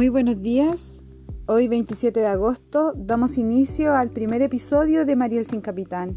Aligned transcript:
Muy 0.00 0.08
buenos 0.08 0.40
días. 0.40 1.02
Hoy 1.44 1.68
27 1.68 2.20
de 2.20 2.26
agosto 2.26 2.94
damos 2.96 3.36
inicio 3.36 3.94
al 3.94 4.08
primer 4.08 4.40
episodio 4.40 5.04
de 5.04 5.14
Mariel 5.14 5.44
sin 5.44 5.60
Capitán, 5.60 6.16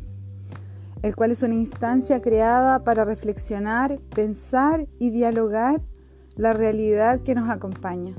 el 1.02 1.18
cual 1.18 1.32
es 1.32 1.44
una 1.44 1.56
instancia 1.56 2.22
creada 2.22 2.86
para 2.86 3.04
reflexionar, 3.04 4.00
pensar 4.16 4.88
y 5.00 5.10
dialogar 5.10 5.82
la 6.38 6.54
realidad 6.54 7.24
que 7.24 7.36
nos 7.36 7.50
acompaña. 7.50 8.16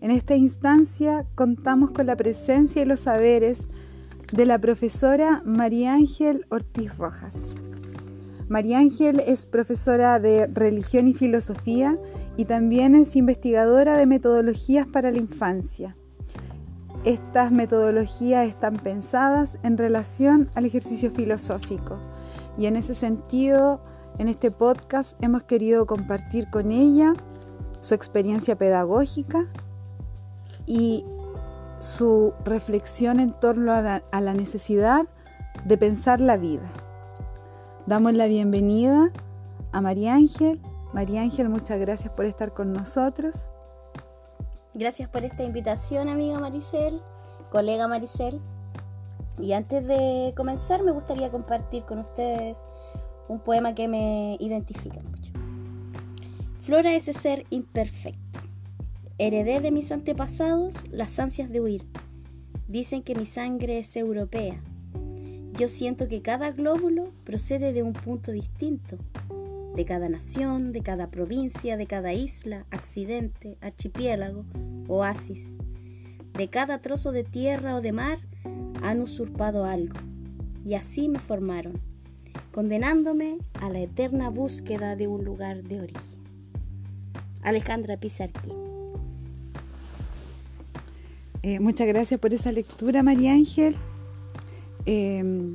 En 0.00 0.12
esta 0.12 0.36
instancia 0.36 1.26
contamos 1.34 1.90
con 1.90 2.06
la 2.06 2.14
presencia 2.14 2.82
y 2.82 2.84
los 2.84 3.00
saberes 3.00 3.66
de 4.32 4.46
la 4.46 4.60
profesora 4.60 5.42
María 5.44 5.94
Ángel 5.94 6.46
Ortiz 6.50 6.96
Rojas. 6.96 7.56
María 8.48 8.78
Ángel 8.78 9.20
es 9.26 9.44
profesora 9.44 10.20
de 10.20 10.46
religión 10.46 11.08
y 11.08 11.14
filosofía 11.14 11.98
y 12.36 12.44
también 12.44 12.94
es 12.94 13.16
investigadora 13.16 13.96
de 13.96 14.06
metodologías 14.06 14.86
para 14.86 15.10
la 15.10 15.18
infancia. 15.18 15.96
Estas 17.04 17.52
metodologías 17.52 18.48
están 18.48 18.76
pensadas 18.76 19.58
en 19.62 19.78
relación 19.78 20.50
al 20.54 20.64
ejercicio 20.64 21.10
filosófico 21.10 21.98
y 22.58 22.66
en 22.66 22.76
ese 22.76 22.94
sentido, 22.94 23.80
en 24.18 24.28
este 24.28 24.50
podcast 24.50 25.22
hemos 25.22 25.44
querido 25.44 25.86
compartir 25.86 26.48
con 26.50 26.70
ella 26.70 27.12
su 27.80 27.94
experiencia 27.94 28.56
pedagógica 28.56 29.46
y 30.66 31.04
su 31.78 32.32
reflexión 32.44 33.20
en 33.20 33.32
torno 33.32 33.72
a 33.72 34.20
la, 34.20 34.34
necesidad 34.34 35.06
de 35.64 35.78
pensar 35.78 36.20
la 36.20 36.36
vida. 36.36 36.68
Damos 37.86 38.14
la 38.14 38.26
bienvenida 38.26 39.12
a 39.72 39.80
María 39.80 40.14
Ángel 40.14 40.60
María 40.96 41.20
Ángel, 41.20 41.50
muchas 41.50 41.78
gracias 41.78 42.10
por 42.14 42.24
estar 42.24 42.54
con 42.54 42.72
nosotros. 42.72 43.50
Gracias 44.72 45.10
por 45.10 45.24
esta 45.24 45.42
invitación, 45.42 46.08
amiga 46.08 46.38
Maricel, 46.38 47.02
colega 47.50 47.86
Maricel. 47.86 48.40
Y 49.38 49.52
antes 49.52 49.86
de 49.86 50.32
comenzar, 50.34 50.82
me 50.82 50.92
gustaría 50.92 51.30
compartir 51.30 51.82
con 51.82 51.98
ustedes 51.98 52.66
un 53.28 53.40
poema 53.40 53.74
que 53.74 53.88
me 53.88 54.38
identifica 54.40 55.02
mucho. 55.02 55.32
Flora 56.62 56.94
es 56.94 57.08
ese 57.08 57.20
ser 57.20 57.46
imperfecto. 57.50 58.40
Heredé 59.18 59.60
de 59.60 59.72
mis 59.72 59.92
antepasados 59.92 60.76
las 60.90 61.18
ansias 61.18 61.50
de 61.50 61.60
huir. 61.60 61.86
Dicen 62.68 63.02
que 63.02 63.14
mi 63.14 63.26
sangre 63.26 63.80
es 63.80 63.94
europea. 63.98 64.62
Yo 65.58 65.68
siento 65.68 66.08
que 66.08 66.22
cada 66.22 66.52
glóbulo 66.52 67.12
procede 67.24 67.74
de 67.74 67.82
un 67.82 67.92
punto 67.92 68.32
distinto 68.32 68.96
de 69.76 69.84
cada 69.84 70.08
nación, 70.08 70.72
de 70.72 70.80
cada 70.80 71.10
provincia, 71.10 71.76
de 71.76 71.86
cada 71.86 72.14
isla, 72.14 72.64
accidente, 72.70 73.58
archipiélago, 73.60 74.46
oasis. 74.88 75.54
De 76.32 76.48
cada 76.48 76.80
trozo 76.80 77.12
de 77.12 77.24
tierra 77.24 77.76
o 77.76 77.82
de 77.82 77.92
mar 77.92 78.18
han 78.82 79.02
usurpado 79.02 79.66
algo, 79.66 79.98
y 80.64 80.74
así 80.74 81.10
me 81.10 81.18
formaron, 81.18 81.78
condenándome 82.52 83.36
a 83.60 83.68
la 83.68 83.80
eterna 83.80 84.30
búsqueda 84.30 84.96
de 84.96 85.08
un 85.08 85.24
lugar 85.26 85.62
de 85.62 85.82
origen. 85.82 86.24
Alejandra 87.42 87.98
Pizarquín. 87.98 88.54
Eh, 91.42 91.60
muchas 91.60 91.86
gracias 91.86 92.18
por 92.18 92.32
esa 92.32 92.50
lectura, 92.50 93.02
María 93.02 93.32
Ángel. 93.32 93.76
Eh, 94.86 95.52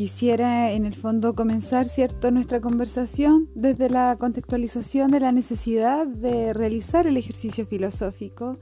quisiera 0.00 0.72
en 0.72 0.86
el 0.86 0.94
fondo 0.94 1.34
comenzar 1.34 1.90
cierto 1.90 2.30
nuestra 2.30 2.62
conversación 2.62 3.50
desde 3.54 3.90
la 3.90 4.16
contextualización 4.16 5.10
de 5.10 5.20
la 5.20 5.30
necesidad 5.30 6.06
de 6.06 6.54
realizar 6.54 7.06
el 7.06 7.18
ejercicio 7.18 7.66
filosófico 7.66 8.58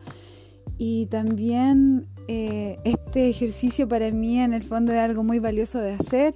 y 0.79 1.07
también 1.07 2.09
eh, 2.27 2.81
este 2.83 3.29
ejercicio 3.29 3.87
para 3.87 4.11
mí 4.11 4.41
en 4.41 4.53
el 4.53 4.65
fondo 4.65 4.91
es 4.91 4.99
algo 4.99 5.23
muy 5.23 5.39
valioso 5.39 5.79
de 5.79 5.93
hacer 5.93 6.35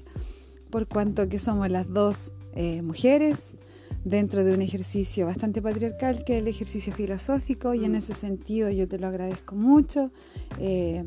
por 0.70 0.86
cuanto 0.86 1.28
que 1.28 1.40
somos 1.40 1.68
las 1.68 1.92
dos 1.92 2.36
eh, 2.54 2.80
mujeres 2.82 3.56
dentro 4.04 4.44
de 4.44 4.54
un 4.54 4.62
ejercicio 4.62 5.26
bastante 5.26 5.60
patriarcal 5.60 6.22
que 6.22 6.36
es 6.36 6.42
el 6.42 6.46
ejercicio 6.46 6.92
filosófico 6.92 7.74
y 7.74 7.84
en 7.84 7.96
ese 7.96 8.14
sentido 8.14 8.70
yo 8.70 8.86
te 8.86 9.00
lo 9.00 9.08
agradezco 9.08 9.56
mucho. 9.56 10.12
Eh, 10.60 11.04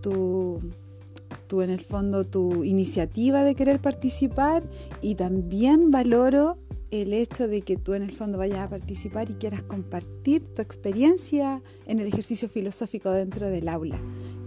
tu 0.00 0.60
en 1.60 1.68
el 1.68 1.80
fondo 1.80 2.24
tu 2.24 2.64
iniciativa 2.64 3.44
de 3.44 3.54
querer 3.54 3.80
participar 3.80 4.62
y 5.02 5.16
también 5.16 5.90
valoro 5.90 6.56
el 6.92 7.14
hecho 7.14 7.48
de 7.48 7.62
que 7.62 7.76
tú 7.76 7.94
en 7.94 8.02
el 8.02 8.12
fondo 8.12 8.38
vayas 8.38 8.60
a 8.60 8.68
participar 8.68 9.28
y 9.30 9.34
quieras 9.34 9.62
compartir 9.62 10.46
tu 10.54 10.62
experiencia 10.62 11.62
en 11.86 11.98
el 11.98 12.06
ejercicio 12.06 12.48
filosófico 12.48 13.10
dentro 13.10 13.48
del 13.48 13.68
aula, 13.68 13.98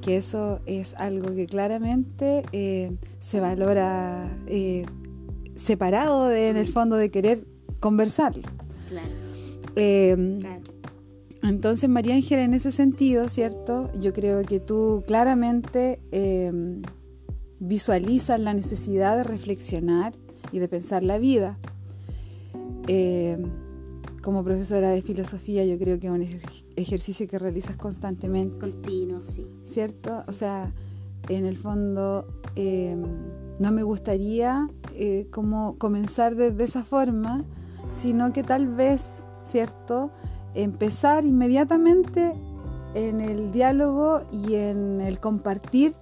que 0.02 0.16
eso 0.18 0.62
es 0.66 0.94
algo 0.94 1.34
que 1.34 1.48
claramente 1.48 2.44
eh, 2.52 2.92
se 3.20 3.40
valora 3.40 4.38
eh, 4.48 4.86
separado 5.56 6.32
en 6.32 6.56
el 6.56 6.68
fondo 6.68 6.96
de 6.98 7.10
querer 7.10 7.46
conversarlo. 7.80 8.44
Em, 9.76 10.40
entonces, 11.48 11.90
María 11.90 12.16
Ángela, 12.16 12.44
en 12.44 12.54
ese 12.54 12.72
sentido, 12.72 13.30
¿cierto? 13.30 13.92
Yo 14.00 14.14
creo 14.14 14.44
que 14.44 14.60
tú 14.60 15.04
claramente 15.06 16.00
em, 16.12 16.82
visualizas 17.60 18.40
la 18.40 18.54
necesidad 18.54 19.18
de 19.18 19.24
reflexionar 19.24 20.14
y 20.52 20.60
de 20.60 20.68
pensar 20.68 21.04
la 21.04 21.18
vida. 21.18 21.58
Em, 22.88 23.44
como 24.24 24.44
profesora 24.44 24.90
de 24.90 25.02
filosofía, 25.04 25.66
yo 25.66 25.78
creo 25.78 26.00
que 26.00 26.08
es 26.08 26.14
un 26.14 26.42
ejercicio 26.76 27.28
que 27.28 27.38
realizas 27.38 27.78
constantemente. 27.78 28.58
Continuo, 28.58 29.22
sí. 29.24 29.46
¿Cierto? 29.64 30.24
O 30.28 30.34
sea, 30.34 30.74
en 31.30 31.46
el 31.46 31.58
fondo, 31.58 32.28
em, 32.56 33.04
no 33.60 33.72
me 33.72 33.84
gustaría 33.84 34.68
eh, 34.96 35.28
como 35.30 35.78
comenzar 35.78 36.36
de 36.36 36.64
esa 36.64 36.84
forma, 36.84 37.46
sino 37.92 38.34
que 38.34 38.44
tal 38.44 38.68
vez, 38.68 39.28
¿cierto? 39.44 40.12
Empezar 40.56 41.26
inmediatamente 41.26 42.34
en 42.94 43.22
el 43.22 43.52
diálogo 43.52 44.22
y 44.32 44.56
en 44.56 45.02
el 45.02 45.20
compartir 45.20 45.96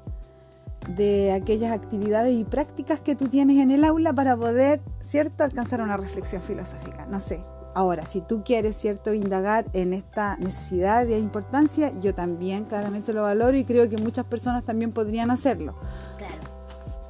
de 0.95 1.31
aquellas 1.31 1.71
actividades 1.71 2.33
y 2.33 2.43
prácticas 2.43 2.99
que 2.99 3.15
tú 3.15 3.27
tienes 3.27 3.57
en 3.57 3.71
el 3.71 3.83
aula 3.83 4.13
para 4.13 4.35
poder, 4.37 4.81
¿cierto?, 5.01 5.43
alcanzar 5.43 5.81
una 5.81 5.97
reflexión 5.97 6.41
filosófica. 6.41 7.05
No 7.05 7.19
sé. 7.19 7.43
Ahora, 7.75 8.05
si 8.05 8.21
tú 8.21 8.43
quieres, 8.43 8.77
¿cierto?, 8.77 9.13
indagar 9.13 9.65
en 9.73 9.93
esta 9.93 10.37
necesidad 10.37 11.07
y 11.07 11.15
importancia, 11.15 11.91
yo 12.01 12.13
también 12.13 12.65
claramente 12.65 13.13
lo 13.13 13.23
valoro 13.23 13.57
y 13.57 13.63
creo 13.63 13.89
que 13.89 13.97
muchas 13.97 14.25
personas 14.25 14.63
también 14.63 14.91
podrían 14.91 15.31
hacerlo. 15.31 15.73
Claro. 16.17 16.53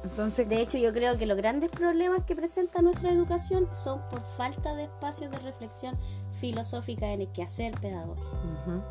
Entonces, 0.04 0.48
de 0.48 0.60
hecho, 0.60 0.78
yo 0.78 0.92
creo 0.92 1.18
que 1.18 1.26
los 1.26 1.36
grandes 1.36 1.70
problemas 1.72 2.24
que 2.24 2.36
presenta 2.36 2.80
nuestra 2.80 3.10
educación 3.10 3.66
son 3.74 4.00
por 4.10 4.22
falta 4.36 4.74
de 4.74 4.84
espacios 4.84 5.30
de 5.30 5.38
reflexión 5.38 5.96
filosófica 6.40 7.12
en 7.12 7.22
el 7.22 7.28
quehacer 7.28 7.78
pedagógico. 7.80 8.84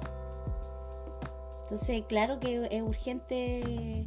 Entonces, 1.63 2.03
claro 2.07 2.39
que 2.39 2.67
es 2.71 2.81
urgente 2.81 4.05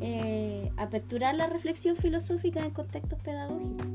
eh, 0.00 0.70
aperturar 0.76 1.34
la 1.34 1.46
reflexión 1.46 1.96
filosófica 1.96 2.64
en 2.64 2.70
contextos 2.70 3.18
pedagógicos. 3.20 3.86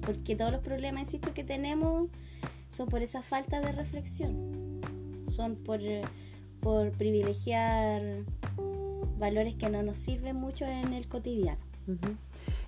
Porque 0.00 0.36
todos 0.36 0.52
los 0.52 0.60
problemas, 0.60 1.02
insisto, 1.04 1.32
que 1.34 1.44
tenemos 1.44 2.08
son 2.68 2.88
por 2.88 3.02
esa 3.02 3.22
falta 3.22 3.60
de 3.60 3.72
reflexión. 3.72 4.80
Son 5.30 5.56
por, 5.56 5.80
por 6.60 6.90
privilegiar 6.92 8.02
valores 9.18 9.54
que 9.54 9.70
no 9.70 9.82
nos 9.82 9.98
sirven 9.98 10.36
mucho 10.36 10.66
en 10.66 10.92
el 10.92 11.08
cotidiano. 11.08 11.60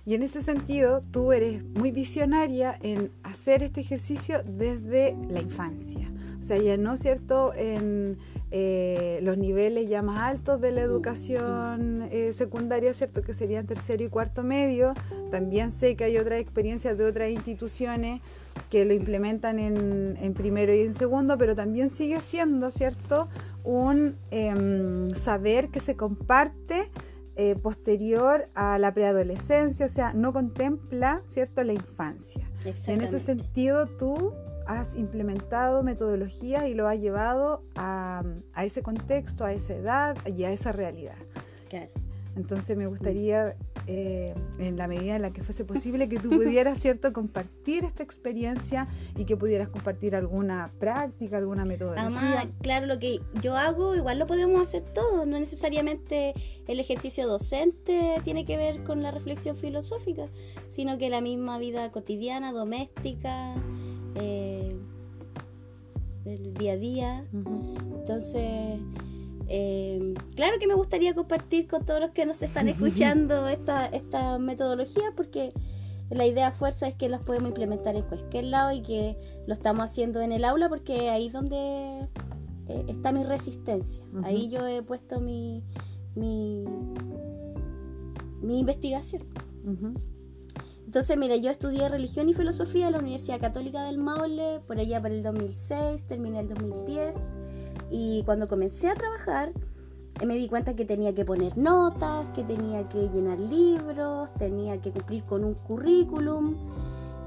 Y 0.07 0.13
en 0.13 0.23
ese 0.23 0.41
sentido, 0.41 1.03
tú 1.11 1.33
eres 1.33 1.65
muy 1.65 1.91
visionaria 1.91 2.79
en 2.81 3.11
hacer 3.23 3.61
este 3.61 3.81
ejercicio 3.81 4.41
desde 4.45 5.17
la 5.29 5.41
infancia. 5.41 6.09
O 6.39 6.43
sea, 6.45 6.57
ya 6.59 6.77
no, 6.77 6.95
¿cierto?, 6.95 7.53
en 7.53 8.17
eh, 8.49 9.19
los 9.21 9.37
niveles 9.37 9.89
ya 9.89 10.01
más 10.01 10.21
altos 10.21 10.61
de 10.61 10.71
la 10.71 10.79
educación 10.79 12.07
eh, 12.09 12.31
secundaria, 12.31 12.93
¿cierto?, 12.93 13.21
que 13.21 13.33
serían 13.33 13.65
tercero 13.67 14.01
y 14.01 14.07
cuarto 14.07 14.43
medio. 14.43 14.93
También 15.29 15.73
sé 15.73 15.97
que 15.97 16.05
hay 16.05 16.17
otras 16.17 16.39
experiencias 16.39 16.97
de 16.97 17.03
otras 17.03 17.29
instituciones 17.29 18.21
que 18.69 18.85
lo 18.85 18.93
implementan 18.93 19.59
en, 19.59 20.33
primero 20.35 20.73
y 20.73 20.83
en 20.83 20.93
segundo, 20.93 21.37
pero 21.37 21.53
también 21.53 21.89
sigue 21.89 22.21
siendo, 22.21 22.71
¿cierto?, 22.71 23.27
un 23.65 24.15
em, 24.31 25.09
saber 25.09 25.67
que 25.67 25.81
se 25.81 25.97
comparte 25.97 26.89
eh, 27.37 27.55
posterior 27.55 28.49
a 28.55 28.79
la 28.79 28.93
preadolescencia, 28.93 29.85
o 29.85 29.89
sea, 29.89 30.13
no 30.13 30.33
contempla, 30.33 31.21
¿cierto?, 31.27 31.63
la 31.63 31.73
infancia. 31.73 32.49
En 32.87 33.01
ese 33.01 33.19
sentido, 33.19 33.85
tú 33.85 34.33
has 34.65 34.95
implementado 34.95 35.83
metodologías 35.83 36.67
y 36.67 36.73
lo 36.73 36.87
has 36.87 36.99
llevado 36.99 37.63
a, 37.75 38.23
ese 38.61 38.81
contexto, 38.81 39.45
a 39.45 39.53
esa 39.53 39.75
edad 39.75 40.17
y 40.25 40.43
a 40.43 40.51
esa 40.51 40.71
realidad. 40.71 41.15
Entonces 42.35 42.77
me 42.77 42.87
gustaría 42.87 43.55
eh, 43.89 44.35
en 44.59 44.75
la 44.75 44.87
medida 44.87 45.15
en 45.15 45.21
la 45.21 45.31
que 45.31 45.43
fuese 45.43 45.63
posible, 45.63 46.09
que 46.09 46.19
tú 46.19 46.29
pudieras, 46.29 46.77
¿cierto?, 46.79 47.13
compartir 47.13 47.85
esta 47.85 48.03
experiencia 48.03 48.87
y 49.15 49.23
que 49.23 49.37
pudieras 49.37 49.69
compartir 49.69 50.13
alguna 50.13 50.71
práctica, 50.77 51.37
alguna 51.37 51.63
metodología. 51.63 52.05
Además, 52.05 52.47
claro, 52.61 52.85
lo 52.85 52.99
que 52.99 53.21
yo 53.41 53.55
hago, 53.55 53.95
igual 53.95 54.19
lo 54.19 54.27
podemos 54.27 54.61
hacer 54.61 54.83
todos, 54.93 55.25
no 55.25 55.39
necesariamente 55.39 56.33
el 56.67 56.81
ejercicio 56.81 57.27
docente 57.27 58.15
tiene 58.25 58.45
que 58.45 58.57
ver 58.57 58.83
con 58.83 59.01
la 59.01 59.11
reflexión 59.11 59.55
filosófica, 59.55 60.27
sino 60.67 60.97
que 60.97 61.09
la 61.09 61.21
misma 61.21 61.57
vida 61.57 61.89
cotidiana, 61.91 62.51
doméstica, 62.51 63.55
eh, 64.15 64.75
del 66.25 66.53
día 66.55 66.73
a 66.73 66.77
día. 66.77 67.25
Entonces 67.31 68.79
eh, 69.47 70.13
claro 70.35 70.59
que 70.59 70.67
me 70.67 70.73
gustaría 70.73 71.13
compartir 71.13 71.67
con 71.67 71.85
todos 71.85 71.99
los 71.99 72.11
que 72.11 72.25
nos 72.25 72.41
están 72.41 72.67
escuchando 72.69 73.47
esta, 73.47 73.85
esta 73.85 74.37
metodología 74.37 75.13
porque 75.15 75.53
la 76.09 76.25
idea 76.25 76.51
fuerza 76.51 76.87
es 76.87 76.95
que 76.95 77.09
las 77.09 77.23
podemos 77.25 77.49
implementar 77.49 77.95
en 77.95 78.03
cualquier 78.03 78.45
lado 78.45 78.71
y 78.71 78.81
que 78.81 79.17
lo 79.45 79.53
estamos 79.53 79.85
haciendo 79.85 80.21
en 80.21 80.31
el 80.31 80.45
aula 80.45 80.69
porque 80.69 81.09
ahí 81.09 81.27
es 81.27 81.33
donde 81.33 82.07
eh, 82.67 82.85
está 82.87 83.11
mi 83.11 83.23
resistencia. 83.23 84.03
Ahí 84.23 84.49
yo 84.49 84.65
he 84.65 84.81
puesto 84.81 85.19
mi, 85.19 85.63
mi, 86.15 86.65
mi 88.41 88.59
investigación. 88.59 89.23
Entonces, 90.85 91.17
mira, 91.17 91.35
yo 91.35 91.51
estudié 91.51 91.89
religión 91.89 92.29
y 92.29 92.33
filosofía 92.33 92.87
en 92.87 92.93
la 92.93 92.99
Universidad 92.99 93.41
Católica 93.41 93.83
del 93.83 93.97
Maule, 93.97 94.61
por 94.65 94.79
allá 94.79 95.01
para 95.01 95.13
el 95.13 95.21
2006, 95.21 96.07
terminé 96.07 96.39
el 96.39 96.47
2010. 96.47 97.29
Y 97.89 98.23
cuando 98.25 98.47
comencé 98.47 98.89
a 98.89 98.95
trabajar, 98.95 99.53
me 100.25 100.35
di 100.35 100.47
cuenta 100.47 100.75
que 100.75 100.85
tenía 100.85 101.13
que 101.13 101.25
poner 101.25 101.57
notas, 101.57 102.25
que 102.33 102.43
tenía 102.43 102.87
que 102.89 103.09
llenar 103.09 103.39
libros, 103.39 104.33
tenía 104.35 104.81
que 104.81 104.91
cumplir 104.91 105.23
con 105.23 105.43
un 105.43 105.53
currículum 105.53 106.55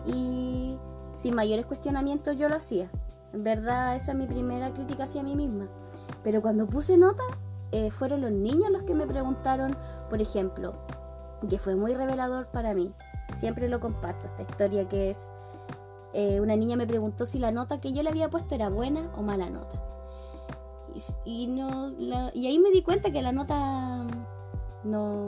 y 0.06 0.76
sin 1.12 1.34
mayores 1.34 1.66
cuestionamientos 1.66 2.36
yo 2.36 2.48
lo 2.48 2.56
hacía. 2.56 2.90
En 3.32 3.44
verdad, 3.44 3.94
esa 3.94 4.12
es 4.12 4.18
mi 4.18 4.26
primera 4.26 4.72
crítica 4.72 5.04
hacia 5.04 5.22
mí 5.22 5.36
misma. 5.36 5.68
Pero 6.24 6.42
cuando 6.42 6.66
puse 6.66 6.96
notas, 6.96 7.26
eh, 7.72 7.90
fueron 7.90 8.22
los 8.22 8.32
niños 8.32 8.70
los 8.70 8.82
que 8.82 8.94
me 8.94 9.06
preguntaron, 9.06 9.76
por 10.08 10.20
ejemplo, 10.20 10.74
que 11.48 11.58
fue 11.58 11.76
muy 11.76 11.94
revelador 11.94 12.46
para 12.48 12.74
mí. 12.74 12.92
Siempre 13.34 13.68
lo 13.68 13.78
comparto, 13.78 14.26
esta 14.26 14.42
historia 14.42 14.88
que 14.88 15.10
es, 15.10 15.30
eh, 16.12 16.40
una 16.40 16.56
niña 16.56 16.76
me 16.76 16.86
preguntó 16.86 17.26
si 17.26 17.38
la 17.38 17.52
nota 17.52 17.80
que 17.80 17.92
yo 17.92 18.02
le 18.02 18.10
había 18.10 18.28
puesto 18.28 18.56
era 18.56 18.68
buena 18.68 19.12
o 19.16 19.22
mala 19.22 19.48
nota. 19.48 19.80
Y, 21.24 21.46
no, 21.46 21.92
y 22.34 22.46
ahí 22.46 22.58
me 22.58 22.70
di 22.70 22.82
cuenta 22.82 23.10
que 23.10 23.22
la 23.22 23.32
nota, 23.32 24.06
no, 24.84 25.26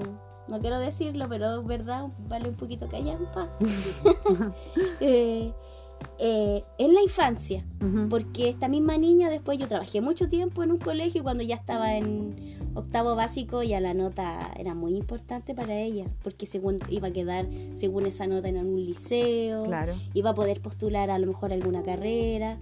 no 0.48 0.60
quiero 0.60 0.78
decirlo, 0.78 1.26
pero 1.28 1.60
es 1.60 1.66
verdad, 1.66 2.08
vale 2.28 2.48
un 2.48 2.56
poquito 2.56 2.88
callampa. 2.88 3.48
eh, 5.00 5.52
eh, 6.18 6.64
en 6.78 6.94
la 6.94 7.02
infancia, 7.02 7.64
porque 8.08 8.48
esta 8.48 8.68
misma 8.68 8.96
niña 8.98 9.30
después 9.30 9.58
yo 9.58 9.66
trabajé 9.68 10.00
mucho 10.00 10.28
tiempo 10.28 10.62
en 10.62 10.72
un 10.72 10.78
colegio 10.78 11.22
cuando 11.22 11.42
ya 11.42 11.56
estaba 11.56 11.96
en 11.96 12.60
octavo 12.74 13.16
básico 13.16 13.62
ya 13.62 13.80
la 13.80 13.92
nota 13.92 14.50
era 14.56 14.74
muy 14.74 14.96
importante 14.96 15.54
para 15.54 15.74
ella, 15.74 16.06
porque 16.22 16.46
según 16.46 16.78
iba 16.88 17.08
a 17.08 17.12
quedar 17.12 17.46
según 17.74 18.06
esa 18.06 18.26
nota 18.26 18.48
en 18.48 18.56
algún 18.56 18.84
liceo, 18.84 19.68
iba 20.14 20.30
a 20.30 20.34
poder 20.34 20.60
postular 20.60 21.10
a 21.10 21.18
lo 21.18 21.26
mejor 21.26 21.52
alguna 21.52 21.82
carrera. 21.82 22.58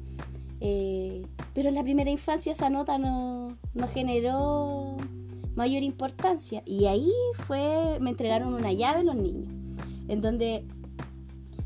Eh, 0.61 1.27
pero 1.55 1.69
en 1.69 1.75
la 1.75 1.83
primera 1.83 2.11
infancia 2.11 2.53
esa 2.53 2.71
nota 2.71 2.99
no, 2.99 3.57
no 3.75 3.89
generó 3.89 4.97
mayor 5.55 5.83
importancia. 5.83 6.63
Y 6.67 6.87
ahí 6.87 7.13
fue, 7.47 7.99
me 8.01 8.11
entregaron 8.11 8.55
una 8.55 8.73
llave 8.73 9.05
los 9.05 9.17
niños, 9.17 9.53
en 10.09 10.21
donde 10.21 10.65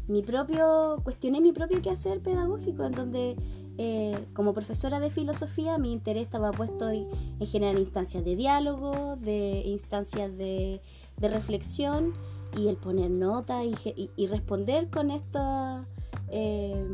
mi 0.06 0.23
propio, 0.23 1.00
cuestioné 1.02 1.41
mi 1.41 1.52
propio 1.52 1.81
quehacer 1.81 2.20
pedagógico, 2.20 2.85
en 2.85 2.93
donde 2.93 3.37
eh, 3.76 4.26
como 4.35 4.55
profesora 4.55 5.00
de 5.00 5.11
filosofía 5.11 5.79
mi 5.79 5.93
interés 5.93 6.25
estaba 6.25 6.52
puesto 6.52 6.91
en, 6.91 7.08
generar 7.46 7.79
instancias 7.79 8.25
de 8.25 8.37
diálogo, 8.37 9.17
de 9.17 9.62
instancias 9.67 10.37
de, 10.37 10.81
reflexión 11.20 12.12
y 12.56 12.69
el 12.69 12.76
poner 12.76 13.11
nota 13.11 13.64
y, 13.64 13.75
y 14.14 14.26
responder 14.26 14.91
con 14.91 15.11
estas 15.11 15.87
eh, 16.36 16.84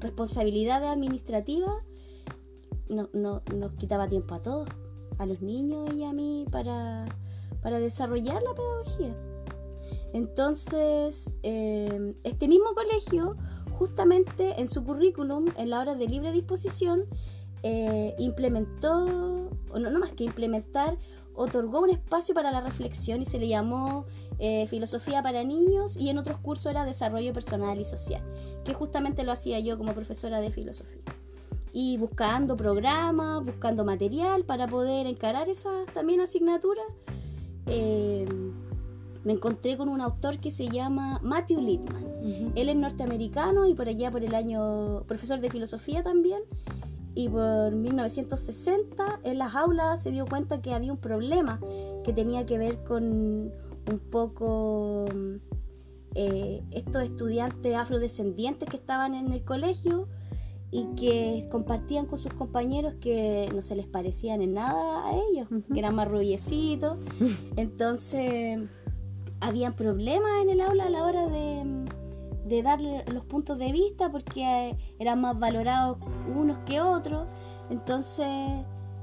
responsabilidades 0.00 0.88
administrativas 0.88 1.84
no, 2.88 3.10
no, 3.12 3.42
nos 3.54 3.72
quitaba 3.74 4.08
tiempo 4.08 4.34
a 4.34 4.42
todos, 4.42 4.66
a 5.18 5.26
los 5.26 5.42
niños 5.42 5.92
y 5.94 6.04
a 6.04 6.12
mí, 6.14 6.46
para, 6.50 7.04
para 7.62 7.78
desarrollar 7.80 8.42
la 8.42 8.54
pedagogía. 8.54 9.14
Entonces, 10.14 11.30
eh, 11.42 12.14
este 12.24 12.48
mismo 12.48 12.74
colegio, 12.74 13.36
justamente 13.72 14.58
en 14.58 14.68
su 14.68 14.82
currículum, 14.84 15.46
en 15.58 15.68
la 15.68 15.80
hora 15.80 15.94
de 15.94 16.06
libre 16.06 16.32
disposición, 16.32 17.04
eh, 17.62 18.14
implementó, 18.18 19.50
o 19.70 19.78
no, 19.78 19.90
no 19.90 19.98
más 19.98 20.12
que 20.12 20.24
implementar, 20.24 20.96
otorgó 21.34 21.80
un 21.80 21.90
espacio 21.90 22.34
para 22.34 22.50
la 22.50 22.62
reflexión 22.62 23.20
y 23.20 23.26
se 23.26 23.38
le 23.38 23.48
llamó 23.48 24.06
eh, 24.38 24.66
Filosofía 24.68 25.22
para 25.22 25.44
Niños 25.44 25.96
y 25.96 26.10
en 26.10 26.18
otros 26.18 26.38
cursos 26.38 26.66
era 26.66 26.84
Desarrollo 26.84 27.32
Personal 27.32 27.80
y 27.80 27.84
Social, 27.84 28.22
que 28.64 28.74
justamente 28.74 29.24
lo 29.24 29.32
hacía 29.32 29.58
yo 29.60 29.76
como 29.78 29.94
profesora 29.94 30.40
de 30.40 30.50
filosofía. 30.50 31.02
Y 31.72 31.96
buscando 31.96 32.56
programas, 32.56 33.44
buscando 33.44 33.84
material 33.84 34.44
para 34.44 34.66
poder 34.66 35.06
encarar 35.06 35.48
esas 35.48 35.86
también 35.92 36.20
asignaturas, 36.20 36.86
eh, 37.66 38.26
me 39.24 39.32
encontré 39.32 39.76
con 39.76 39.88
un 39.88 40.00
autor 40.00 40.38
que 40.38 40.50
se 40.50 40.68
llama 40.68 41.20
Matthew 41.22 41.60
Littman. 41.60 42.06
Él 42.54 42.68
es 42.68 42.76
norteamericano 42.76 43.66
y 43.66 43.74
por 43.74 43.88
allá 43.88 44.10
por 44.10 44.24
el 44.24 44.34
año, 44.34 45.02
profesor 45.06 45.40
de 45.40 45.50
filosofía 45.50 46.02
también, 46.02 46.40
y 47.14 47.28
por 47.28 47.72
1960 47.72 49.20
en 49.24 49.38
las 49.38 49.54
aulas 49.54 50.02
se 50.02 50.10
dio 50.10 50.24
cuenta 50.26 50.62
que 50.62 50.72
había 50.72 50.92
un 50.92 50.98
problema 50.98 51.60
que 52.04 52.12
tenía 52.12 52.46
que 52.46 52.58
ver 52.58 52.84
con 52.84 53.52
un 53.90 53.98
poco 53.98 55.06
eh, 56.14 56.62
estos 56.70 57.02
estudiantes 57.02 57.74
afrodescendientes 57.74 58.68
que 58.68 58.76
estaban 58.76 59.14
en 59.14 59.32
el 59.32 59.44
colegio 59.44 60.08
y 60.70 60.84
que 60.96 61.48
compartían 61.50 62.06
con 62.06 62.18
sus 62.18 62.32
compañeros 62.34 62.94
que 63.00 63.48
no 63.54 63.62
se 63.62 63.74
les 63.74 63.86
parecían 63.86 64.42
en 64.42 64.54
nada 64.54 65.06
a 65.06 65.12
ellos, 65.30 65.48
que 65.72 65.78
eran 65.78 65.94
más 65.94 66.08
rubiecitos. 66.08 66.98
Entonces, 67.56 68.70
habían 69.40 69.74
problemas 69.74 70.42
en 70.42 70.50
el 70.50 70.60
aula 70.60 70.86
a 70.86 70.90
la 70.90 71.04
hora 71.04 71.28
de 71.28 71.86
de 72.48 72.62
darle 72.62 73.04
los 73.12 73.24
puntos 73.24 73.58
de 73.58 73.70
vista 73.72 74.10
porque 74.10 74.76
eran 74.98 75.20
más 75.20 75.38
valorados 75.38 75.98
unos 76.34 76.58
que 76.64 76.80
otros. 76.80 77.26
Entonces, 77.70 78.28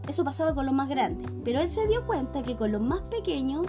eso 0.07 0.23
pasaba 0.23 0.53
con 0.55 0.65
los 0.65 0.73
más 0.73 0.89
grandes. 0.89 1.31
Pero 1.43 1.61
él 1.61 1.71
se 1.71 1.87
dio 1.87 2.05
cuenta 2.05 2.41
que 2.43 2.55
con 2.55 2.71
los 2.71 2.81
más 2.81 3.01
pequeños 3.03 3.67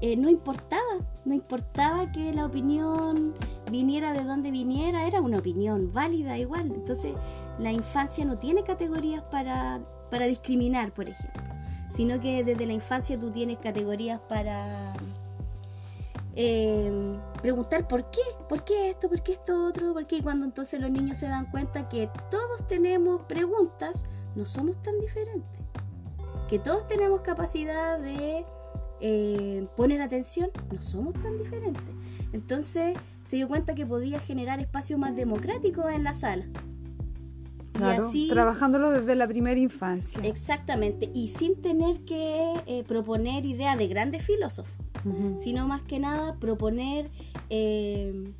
eh, 0.00 0.16
no 0.16 0.28
importaba, 0.28 0.98
no 1.24 1.34
importaba 1.34 2.10
que 2.12 2.32
la 2.32 2.46
opinión 2.46 3.34
viniera 3.70 4.12
de 4.12 4.24
donde 4.24 4.50
viniera, 4.50 5.06
era 5.06 5.20
una 5.20 5.38
opinión 5.38 5.92
válida 5.92 6.38
igual. 6.38 6.72
Entonces, 6.74 7.14
la 7.58 7.72
infancia 7.72 8.24
no 8.24 8.38
tiene 8.38 8.62
categorías 8.62 9.22
para, 9.24 9.80
para 10.10 10.26
discriminar, 10.26 10.92
por 10.92 11.08
ejemplo, 11.08 11.42
sino 11.88 12.20
que 12.20 12.44
desde 12.44 12.66
la 12.66 12.72
infancia 12.72 13.18
tú 13.18 13.30
tienes 13.30 13.58
categorías 13.58 14.20
para 14.28 14.92
eh, 16.34 17.18
preguntar 17.40 17.88
por 17.88 18.10
qué, 18.10 18.20
por 18.48 18.62
qué 18.62 18.90
esto, 18.90 19.08
por 19.08 19.22
qué 19.22 19.32
esto 19.32 19.66
otro, 19.66 19.94
porque 19.94 20.22
cuando 20.22 20.44
entonces 20.44 20.80
los 20.80 20.90
niños 20.90 21.16
se 21.16 21.28
dan 21.28 21.46
cuenta 21.50 21.88
que 21.88 22.10
todos 22.30 22.66
tenemos 22.66 23.22
preguntas, 23.22 24.04
no 24.34 24.44
somos 24.44 24.80
tan 24.82 25.00
diferentes, 25.00 25.60
que 26.48 26.58
todos 26.58 26.86
tenemos 26.86 27.22
capacidad 27.22 27.98
de 27.98 28.44
eh, 29.00 29.66
poner 29.76 30.00
atención, 30.02 30.50
no 30.72 30.82
somos 30.82 31.14
tan 31.14 31.38
diferentes. 31.38 31.82
Entonces 32.32 32.96
se 33.24 33.36
dio 33.36 33.48
cuenta 33.48 33.74
que 33.74 33.86
podía 33.86 34.20
generar 34.20 34.60
espacios 34.60 34.98
más 34.98 35.14
democráticos 35.16 35.90
en 35.92 36.04
la 36.04 36.14
sala. 36.14 36.46
Claro, 37.72 38.10
trabajándolo 38.30 38.90
desde 38.90 39.14
la 39.16 39.28
primera 39.28 39.60
infancia. 39.60 40.22
Exactamente, 40.24 41.10
y 41.12 41.28
sin 41.28 41.60
tener 41.60 42.00
que 42.06 42.54
eh, 42.66 42.84
proponer 42.84 43.44
ideas 43.44 43.76
de 43.76 43.86
grandes 43.86 44.24
filósofos 44.24 44.72
sino 45.38 45.68
más 45.68 45.82
que 45.82 45.98
nada 45.98 46.34
proponer 46.36 47.10
eh, 47.50 48.32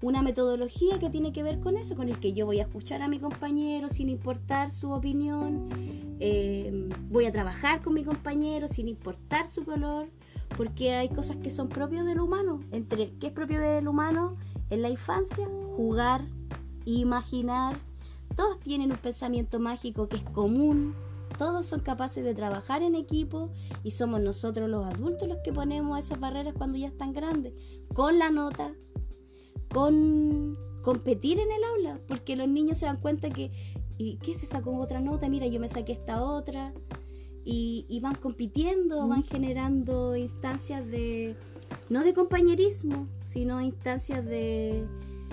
una 0.00 0.22
metodología 0.22 0.98
que 0.98 1.10
tiene 1.10 1.32
que 1.32 1.42
ver 1.42 1.60
con 1.60 1.76
eso, 1.76 1.94
con 1.96 2.08
el 2.08 2.18
que 2.18 2.32
yo 2.32 2.46
voy 2.46 2.60
a 2.60 2.62
escuchar 2.62 3.02
a 3.02 3.08
mi 3.08 3.18
compañero 3.18 3.88
sin 3.88 4.08
importar 4.08 4.70
su 4.70 4.90
opinión, 4.90 5.68
eh, 6.24 6.88
voy 7.08 7.24
a 7.24 7.32
trabajar 7.32 7.82
con 7.82 7.94
mi 7.94 8.04
compañero 8.04 8.68
sin 8.68 8.86
importar 8.86 9.48
su 9.50 9.64
color, 9.64 10.08
porque 10.56 10.92
hay 10.92 11.08
cosas 11.08 11.38
que 11.38 11.50
son 11.50 11.68
propias 11.68 12.06
del 12.06 12.20
humano. 12.20 12.60
Entre 12.70 13.10
qué 13.18 13.26
es 13.26 13.32
propio 13.32 13.58
del 13.58 13.88
humano 13.88 14.36
en 14.70 14.82
la 14.82 14.88
infancia, 14.88 15.48
jugar, 15.76 16.22
imaginar. 16.84 17.76
Todos 18.36 18.60
tienen 18.60 18.92
un 18.92 18.98
pensamiento 18.98 19.58
mágico 19.58 20.08
que 20.08 20.18
es 20.18 20.22
común, 20.22 20.94
todos 21.38 21.66
son 21.66 21.80
capaces 21.80 22.22
de 22.22 22.34
trabajar 22.34 22.82
en 22.82 22.94
equipo 22.94 23.50
y 23.82 23.90
somos 23.90 24.20
nosotros 24.20 24.70
los 24.70 24.86
adultos 24.86 25.26
los 25.28 25.38
que 25.38 25.52
ponemos 25.52 25.98
esas 25.98 26.20
barreras 26.20 26.54
cuando 26.56 26.78
ya 26.78 26.86
están 26.86 27.12
grandes, 27.12 27.52
con 27.92 28.20
la 28.20 28.30
nota, 28.30 28.74
con 29.74 30.56
competir 30.82 31.38
en 31.38 31.50
el 31.50 31.64
aula, 31.64 32.00
porque 32.06 32.36
los 32.36 32.48
niños 32.48 32.78
se 32.78 32.86
dan 32.86 33.00
cuenta 33.00 33.30
que, 33.30 33.50
¿y 33.98 34.16
qué 34.16 34.34
se 34.34 34.46
sacó 34.46 34.76
otra 34.76 35.00
nota? 35.00 35.28
Mira, 35.28 35.46
yo 35.46 35.60
me 35.60 35.68
saqué 35.68 35.92
esta 35.92 36.22
otra. 36.22 36.72
Y, 37.44 37.98
van 38.00 38.14
compitiendo, 38.14 39.08
van 39.08 39.24
generando 39.24 40.14
instancias 40.14 40.86
de, 40.86 41.34
no 41.90 42.04
de 42.04 42.12
compañerismo, 42.12 43.08
sino 43.24 43.60
instancias 43.60 44.24
de 44.24 44.86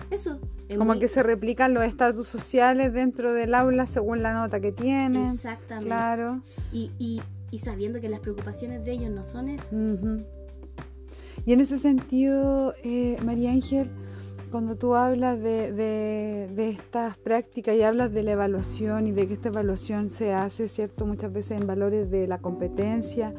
eso. 0.09 0.39
Como 0.75 0.97
que 0.97 1.07
se 1.07 1.21
replican 1.21 1.75
los 1.75 1.83
estatus 1.83 2.27
sociales 2.27 2.93
dentro 2.93 3.31
del 3.33 3.53
aula 3.53 3.85
según 3.85 4.23
la 4.23 4.33
nota 4.33 4.59
que 4.59 4.71
tienen. 4.71 5.29
Exactamente. 5.29 5.85
Claro. 5.85 6.41
Y, 6.73 6.91
y, 6.97 7.21
y 7.51 7.59
sabiendo 7.59 8.01
que 8.01 8.09
las 8.09 8.19
preocupaciones 8.21 8.85
de 8.85 8.93
ellos 8.93 9.11
no 9.11 9.23
son 9.23 9.49
esas. 9.49 9.71
Y 11.45 11.53
en 11.53 11.61
ese 11.61 11.79
sentido, 11.79 12.73
eh, 12.83 13.17
María 13.23 13.51
Ángel, 13.51 13.89
cuando 14.49 14.75
tú 14.75 14.95
hablas 14.95 15.39
de, 15.41 15.71
de, 15.71 16.69
estas 16.69 17.17
prácticas 17.17 17.75
y 17.75 17.83
hablas 17.83 18.11
de 18.11 18.23
la 18.23 18.31
evaluación 18.31 19.07
y 19.07 19.11
de 19.11 19.27
que 19.27 19.33
esta 19.33 19.49
evaluación 19.49 20.09
se 20.09 20.33
hace, 20.33 20.67
¿cierto? 20.67 21.05
Muchas 21.05 21.31
veces 21.31 21.59
en 21.59 21.67
valores 21.67 22.09
de 22.09 22.27
la 22.27 22.39
competencia, 22.39 23.33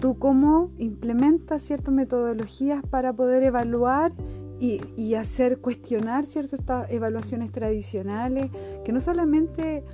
¿tú 0.00 0.18
cómo 0.18 0.70
implementas 0.78 1.62
ciertas 1.62 1.94
metodologías 1.94 2.84
para 2.84 3.12
poder 3.12 3.42
evaluar 3.42 4.12
y, 4.58 4.80
y 4.96 5.14
hacer 5.14 5.58
cuestionar, 5.58 6.26
¿cierto? 6.26 6.56
Estas 6.56 6.90
evaluaciones 6.90 7.50
tradicionales, 7.50 8.50
que 8.84 8.92
no 8.92 9.00
solamente 9.00 9.84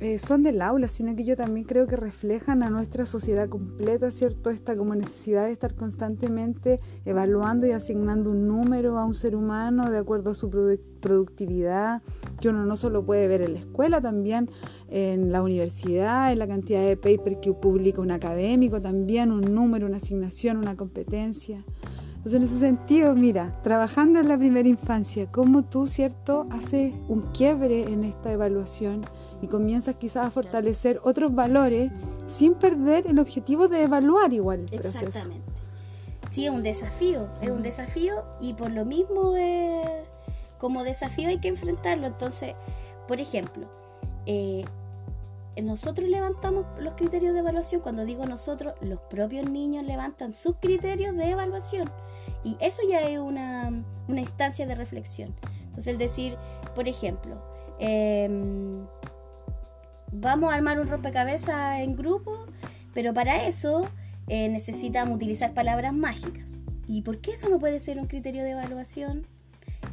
eh, 0.00 0.18
son 0.18 0.42
del 0.42 0.60
aula, 0.60 0.88
sino 0.88 1.14
que 1.14 1.24
yo 1.24 1.36
también 1.36 1.66
creo 1.66 1.86
que 1.86 1.96
reflejan 1.96 2.62
a 2.62 2.70
nuestra 2.70 3.06
sociedad 3.06 3.48
completa, 3.48 4.10
¿cierto? 4.10 4.50
Esta 4.50 4.76
como 4.76 4.94
necesidad 4.94 5.46
de 5.46 5.52
estar 5.52 5.74
constantemente 5.74 6.80
evaluando 7.04 7.66
y 7.66 7.70
asignando 7.70 8.30
un 8.30 8.48
número 8.48 8.98
a 8.98 9.04
un 9.04 9.14
ser 9.14 9.36
humano 9.36 9.90
de 9.90 9.98
acuerdo 9.98 10.32
a 10.32 10.34
su 10.34 10.50
productividad, 11.00 12.02
que 12.40 12.48
uno 12.48 12.66
no 12.66 12.76
solo 12.76 13.06
puede 13.06 13.28
ver 13.28 13.42
en 13.42 13.54
la 13.54 13.60
escuela, 13.60 14.00
también 14.00 14.50
en 14.88 15.30
la 15.30 15.42
universidad, 15.42 16.32
en 16.32 16.40
la 16.40 16.48
cantidad 16.48 16.82
de 16.82 16.96
papers 16.96 17.38
que 17.40 17.52
publica 17.52 18.00
un 18.00 18.10
académico, 18.10 18.80
también 18.80 19.30
un 19.30 19.54
número, 19.54 19.86
una 19.86 19.98
asignación, 19.98 20.56
una 20.56 20.76
competencia. 20.76 21.64
Entonces, 22.24 22.40
en 22.40 22.42
ese 22.44 22.58
sentido, 22.58 23.14
mira, 23.14 23.54
trabajando 23.62 24.18
en 24.18 24.28
la 24.28 24.38
primera 24.38 24.66
infancia, 24.66 25.26
cómo 25.30 25.62
tú, 25.62 25.86
¿cierto?, 25.86 26.46
haces 26.50 26.94
un 27.06 27.20
quiebre 27.32 27.82
en 27.82 28.02
esta 28.02 28.32
evaluación 28.32 29.04
y 29.42 29.46
comienzas 29.46 29.96
quizás 29.96 30.28
a 30.28 30.30
fortalecer 30.30 31.00
otros 31.04 31.34
valores 31.34 31.92
sin 32.26 32.54
perder 32.54 33.06
el 33.08 33.18
objetivo 33.18 33.68
de 33.68 33.82
evaluar 33.82 34.32
igual 34.32 34.60
el 34.70 34.80
proceso. 34.80 35.04
Exactamente. 35.04 35.52
Sí, 36.30 36.46
es 36.46 36.50
un 36.50 36.62
desafío, 36.62 37.28
es 37.42 37.50
un 37.50 37.62
desafío 37.62 38.24
y 38.40 38.54
por 38.54 38.70
lo 38.70 38.86
mismo 38.86 39.34
como 40.56 40.82
desafío 40.82 41.28
hay 41.28 41.40
que 41.40 41.48
enfrentarlo. 41.48 42.06
Entonces, 42.06 42.54
por 43.06 43.20
ejemplo, 43.20 43.66
eh, 44.24 44.64
nosotros 45.62 46.08
levantamos 46.08 46.66
los 46.78 46.94
criterios 46.94 47.32
de 47.34 47.40
evaluación. 47.40 47.80
Cuando 47.80 48.04
digo 48.04 48.26
nosotros, 48.26 48.74
los 48.80 49.00
propios 49.00 49.48
niños 49.48 49.84
levantan 49.84 50.32
sus 50.32 50.56
criterios 50.56 51.16
de 51.16 51.30
evaluación. 51.30 51.90
Y 52.42 52.56
eso 52.60 52.82
ya 52.88 53.00
es 53.02 53.18
una, 53.18 53.84
instancia 54.08 54.66
de 54.66 54.74
reflexión. 54.74 55.34
Entonces, 55.62 55.88
el 55.88 55.98
decir, 55.98 56.36
por 56.74 56.88
ejemplo, 56.88 57.42
em, 57.78 58.86
vamos 60.12 60.52
a 60.52 60.54
armar 60.54 60.80
un 60.80 60.88
rompecabezas 60.88 61.80
en 61.80 61.96
grupo, 61.96 62.46
pero 62.92 63.12
para 63.12 63.46
eso 63.46 63.86
eh, 64.28 64.48
necesitamos 64.48 65.16
utilizar 65.16 65.54
palabras 65.54 65.92
mágicas. 65.92 66.46
¿Y 66.86 67.02
por 67.02 67.20
qué 67.20 67.32
eso 67.32 67.48
no 67.48 67.58
puede 67.58 67.80
ser 67.80 67.98
un 67.98 68.06
criterio 68.06 68.42
de 68.42 68.50
evaluación? 68.50 69.26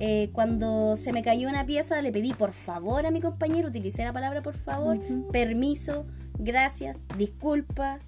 Eh, 0.04 0.32
cuando 0.34 0.96
se 0.96 1.14
me 1.14 1.22
cayó 1.22 1.48
una 1.48 1.64
pieza, 1.64 2.02
le 2.02 2.12
pedí 2.12 2.34
por 2.34 2.54
favor 2.54 3.06
a 3.06 3.12
mi 3.12 3.22
compañero, 3.22 3.70
utilicé 3.70 4.04
la 4.04 4.12
palabra 4.12 4.42
por 4.42 4.56
favor, 4.56 5.00
permiso, 5.32 6.08
gracias, 6.40 7.04
disculpa, 7.20 8.00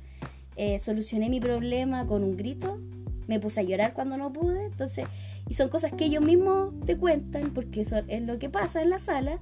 eh, 0.55 0.79
solucioné 0.79 1.29
mi 1.29 1.39
problema 1.39 2.07
con 2.07 2.23
un 2.23 2.35
grito 2.35 2.79
me 3.27 3.39
puse 3.39 3.59
a 3.62 3.63
llorar 3.63 3.93
cuando 3.93 4.17
no 4.17 4.33
pude, 4.33 4.65
entonces, 4.65 5.05
y 5.47 5.53
son 5.53 5.69
cosas 5.69 5.91
que 5.93 6.05
ellos 6.05 6.23
mismos 6.23 6.73
te 6.85 6.97
cuentan, 6.97 7.51
porque 7.53 7.81
eso 7.81 7.97
es 8.07 8.21
lo 8.23 8.39
que 8.39 8.50
pasa 8.50 8.81
en 8.81 8.89
la 8.89 9.00
sala, 9.00 9.39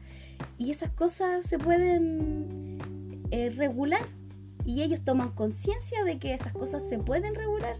y 0.57 0.71
esas 0.71 0.89
cosas 0.89 1.45
se 1.45 1.57
pueden 1.57 2.77
eh, 3.31 3.49
regular, 3.49 4.05
y 4.65 4.83
ellos 4.83 5.01
toman 5.01 5.31
conciencia 5.31 6.03
de 6.03 6.19
que 6.19 6.33
esas 6.33 6.53
cosas 6.53 6.87
se 6.87 6.99
pueden 6.99 7.33
regular, 7.33 7.77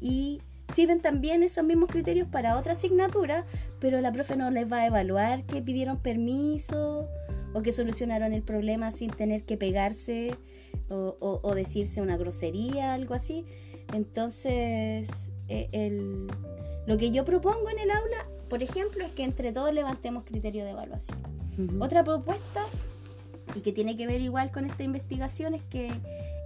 y 0.00 0.40
sirven 0.72 1.00
también 1.00 1.42
esos 1.42 1.64
mismos 1.64 1.90
criterios 1.90 2.28
para 2.28 2.56
otra 2.56 2.72
asignatura, 2.72 3.44
pero 3.78 4.00
la 4.00 4.12
profe 4.12 4.36
no 4.36 4.50
les 4.50 4.70
va 4.70 4.78
a 4.78 4.86
evaluar 4.86 5.44
que 5.44 5.62
pidieron 5.62 5.98
permiso 6.00 7.08
o 7.52 7.62
que 7.62 7.72
solucionaron 7.72 8.32
el 8.32 8.42
problema 8.42 8.90
sin 8.90 9.10
tener 9.10 9.44
que 9.44 9.56
pegarse 9.56 10.36
o, 10.88 11.40
o 11.42 11.54
decirse 11.54 12.00
una 12.00 12.16
grosería, 12.16 12.94
algo 12.94 13.14
así, 13.14 13.44
entonces, 13.92 15.32
eh, 15.48 16.26
lo 16.86 16.96
que 16.96 17.10
yo 17.10 17.24
propongo 17.24 17.70
en 17.70 17.78
el 17.78 17.90
aula, 17.90 18.26
por 18.48 18.62
ejemplo, 18.62 19.04
es 19.04 19.12
que 19.12 19.24
entre 19.24 19.52
todos 19.52 19.72
levantemos 19.72 20.24
criterios 20.24 20.64
de 20.64 20.72
evaluación. 20.72 21.18
Otra 21.80 22.04
propuesta, 22.04 22.64
y 23.54 23.60
que 23.60 23.72
tiene 23.72 23.96
que 23.96 24.06
ver 24.06 24.20
igual 24.20 24.50
con 24.50 24.64
esta 24.64 24.82
investigación, 24.82 25.54
es 25.54 25.62
que 25.64 25.92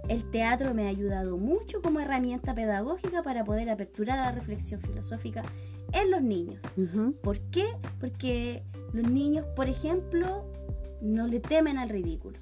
el 0.09 0.29
teatro 0.29 0.73
me 0.73 0.85
ha 0.85 0.89
ayudado 0.89 1.37
mucho 1.37 1.81
como 1.81 1.99
herramienta 1.99 2.53
pedagógica 2.53 3.23
para 3.23 3.43
poder 3.43 3.69
aperturar 3.69 4.17
la 4.17 4.31
reflexión 4.31 4.81
filosófica 4.81 5.43
en 5.91 6.11
los 6.11 6.21
niños. 6.21 6.61
¿Por 7.21 7.39
qué? 7.51 7.65
Porque 7.99 8.63
los 8.93 9.09
niños, 9.09 9.45
por 9.55 9.69
ejemplo, 9.69 10.45
no 11.01 11.27
le 11.27 11.39
temen 11.39 11.77
al 11.77 11.89
ridículo. 11.89 12.39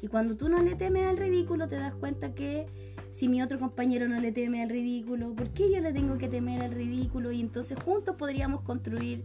Y 0.00 0.08
cuando 0.08 0.36
tú 0.36 0.48
no 0.48 0.62
le 0.62 0.76
temes 0.76 1.06
al 1.06 1.16
ridículo, 1.16 1.66
te 1.68 1.76
das 1.76 1.94
cuenta 1.94 2.34
que 2.34 2.66
si 3.10 3.28
mi 3.28 3.42
otro 3.42 3.58
compañero 3.58 4.08
no 4.08 4.20
le 4.20 4.32
teme 4.32 4.62
al 4.62 4.70
ridículo, 4.70 5.34
¿por 5.34 5.50
qué 5.50 5.72
yo 5.72 5.80
le 5.80 5.92
tengo 5.92 6.18
que 6.18 6.28
temer 6.28 6.62
al 6.62 6.72
ridículo? 6.72 7.32
Y 7.32 7.40
entonces 7.40 7.78
juntos 7.82 8.16
podríamos 8.16 8.60
construir 8.62 9.24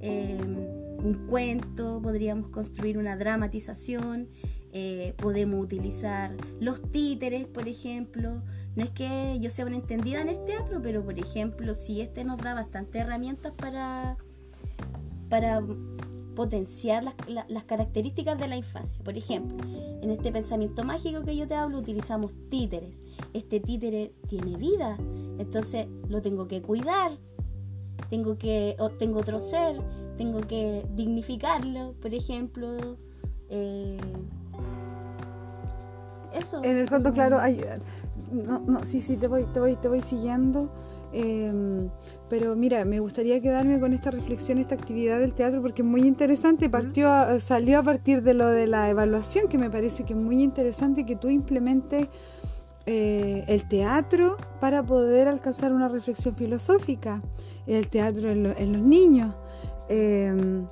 eh, 0.00 0.38
un 0.42 1.26
cuento, 1.26 2.00
podríamos 2.02 2.48
construir 2.48 2.98
una 2.98 3.16
dramatización, 3.16 4.28
eh, 4.72 5.14
podemos 5.16 5.64
utilizar 5.64 6.36
los 6.60 6.80
títeres, 6.92 7.46
por 7.46 7.66
ejemplo. 7.66 8.42
No 8.76 8.84
es 8.84 8.90
que 8.90 9.38
yo 9.40 9.50
sea 9.50 9.66
una 9.66 9.76
entendida 9.76 10.20
en 10.20 10.28
el 10.28 10.44
teatro, 10.44 10.80
pero 10.80 11.04
por 11.04 11.18
ejemplo, 11.18 11.74
si 11.74 12.00
este 12.00 12.24
nos 12.24 12.38
da 12.38 12.54
bastantes 12.54 13.02
herramientas 13.02 13.52
para, 13.52 14.16
para 15.28 15.60
potenciar 16.36 17.04
las, 17.26 17.64
características 17.64 18.38
de 18.38 18.46
la 18.46 18.56
infancia. 18.56 19.02
Por 19.02 19.16
ejemplo, 19.18 19.58
en 20.02 20.10
este 20.10 20.30
pensamiento 20.30 20.84
mágico 20.84 21.24
que 21.24 21.36
yo 21.36 21.48
te 21.48 21.54
hablo 21.54 21.78
utilizamos 21.78 22.32
títeres. 22.48 23.02
Este 23.32 23.60
títere 23.60 24.12
tiene 24.28 24.56
vida, 24.56 24.96
entonces 25.38 25.86
lo 26.08 26.22
tengo 26.22 26.46
que 26.46 26.62
cuidar, 26.62 27.18
tengo 28.08 28.38
que 28.38 28.76
tengo 28.98 29.18
otro 29.18 29.40
ser, 29.40 29.82
tengo 30.16 30.40
que 30.40 30.86
dignificarlo, 30.94 31.94
por 32.00 32.14
ejemplo. 32.14 32.96
Eh, 33.48 33.98
eso. 36.34 36.62
En 36.64 36.76
el 36.76 36.88
fondo, 36.88 37.12
claro, 37.12 37.38
hay, 37.38 37.60
no, 38.30 38.60
no, 38.60 38.84
sí, 38.84 39.00
sí, 39.00 39.16
te 39.16 39.28
voy, 39.28 39.44
te 39.52 39.60
voy, 39.60 39.76
te 39.76 39.88
voy 39.88 40.02
siguiendo. 40.02 40.70
Em, 41.12 41.90
pero 42.28 42.54
mira, 42.54 42.84
me 42.84 43.00
gustaría 43.00 43.40
quedarme 43.40 43.80
con 43.80 43.92
esta 43.92 44.12
reflexión, 44.12 44.58
esta 44.58 44.76
actividad 44.76 45.18
del 45.18 45.34
teatro, 45.34 45.60
porque 45.60 45.82
es 45.82 45.88
muy 45.88 46.02
interesante. 46.02 46.70
Partió, 46.70 47.40
salió 47.40 47.80
a 47.80 47.82
partir 47.82 48.22
de 48.22 48.34
lo 48.34 48.46
de 48.46 48.66
la 48.66 48.88
evaluación, 48.88 49.48
que 49.48 49.58
me 49.58 49.70
parece 49.70 50.04
que 50.04 50.12
es 50.12 50.18
muy 50.18 50.42
interesante 50.42 51.04
que 51.04 51.16
tú 51.16 51.28
implementes 51.28 52.08
eh, 52.86 53.44
el 53.48 53.68
teatro 53.68 54.36
para 54.60 54.84
poder 54.84 55.28
alcanzar 55.28 55.72
una 55.72 55.88
reflexión 55.88 56.34
filosófica, 56.36 57.22
el 57.66 57.88
teatro 57.88 58.30
en, 58.30 58.72
los 58.72 58.82
niños. 58.82 59.34
Em, 59.88 60.66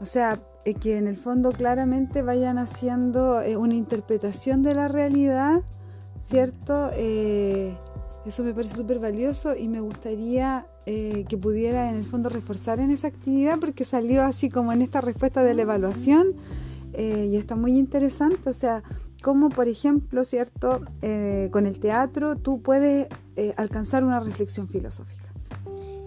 o 0.00 0.04
sea, 0.04 0.40
que 0.80 0.96
en 0.96 1.08
el 1.08 1.16
fondo 1.16 1.52
claramente 1.52 2.22
vayan 2.22 2.58
haciendo 2.58 3.40
eh, 3.40 3.56
una 3.56 3.74
interpretación 3.74 4.62
de 4.62 4.74
la 4.74 4.88
realidad, 4.88 5.62
¿cierto? 6.22 6.90
Eso 8.24 8.44
me 8.44 8.54
parece 8.54 8.76
súper 8.76 9.00
valioso 9.00 9.56
y 9.56 9.66
me 9.66 9.80
gustaría 9.80 10.66
eh, 10.86 11.24
que 11.28 11.36
pudiera 11.36 11.90
en 11.90 11.96
el 11.96 12.04
fondo 12.04 12.28
reforzar 12.28 12.78
en 12.78 12.90
esa 12.90 13.08
actividad 13.08 13.58
porque 13.58 13.84
salió 13.84 14.22
así 14.22 14.48
como 14.48 14.72
en 14.72 14.80
esta 14.82 15.00
respuesta 15.00 15.42
de 15.42 15.54
la 15.54 15.62
evaluación 15.62 16.34
eh, 16.92 17.28
y 17.30 17.36
está 17.36 17.56
muy 17.56 17.76
interesante. 17.76 18.48
O 18.48 18.52
sea, 18.52 18.84
como 19.22 19.48
por 19.48 19.66
ejemplo, 19.66 20.24
¿cierto? 20.24 20.82
Eh, 21.02 21.48
con 21.50 21.66
el 21.66 21.80
teatro 21.80 22.36
tú 22.36 22.62
puedes 22.62 23.08
alcanzar 23.56 24.04
una 24.04 24.20
reflexión 24.20 24.68
filosófica. 24.68 25.31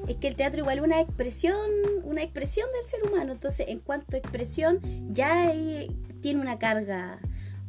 Es 0.07 0.17
que 0.17 0.27
el 0.27 0.35
teatro 0.35 0.61
igual 0.61 0.77
es 0.77 0.83
una 0.83 0.99
expresión, 0.99 1.57
una 2.03 2.21
expresión 2.21 2.67
del 2.79 2.87
ser 2.87 3.11
humano. 3.11 3.31
Entonces, 3.31 3.67
en 3.69 3.79
cuanto 3.79 4.15
a 4.15 4.19
expresión, 4.19 4.79
ya 5.13 5.51
tiene 6.21 6.41
una 6.41 6.59
carga 6.59 7.19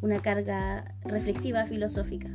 una 0.01 0.21
carga 0.21 0.95
reflexiva 1.05 1.65
filosófica. 1.65 2.29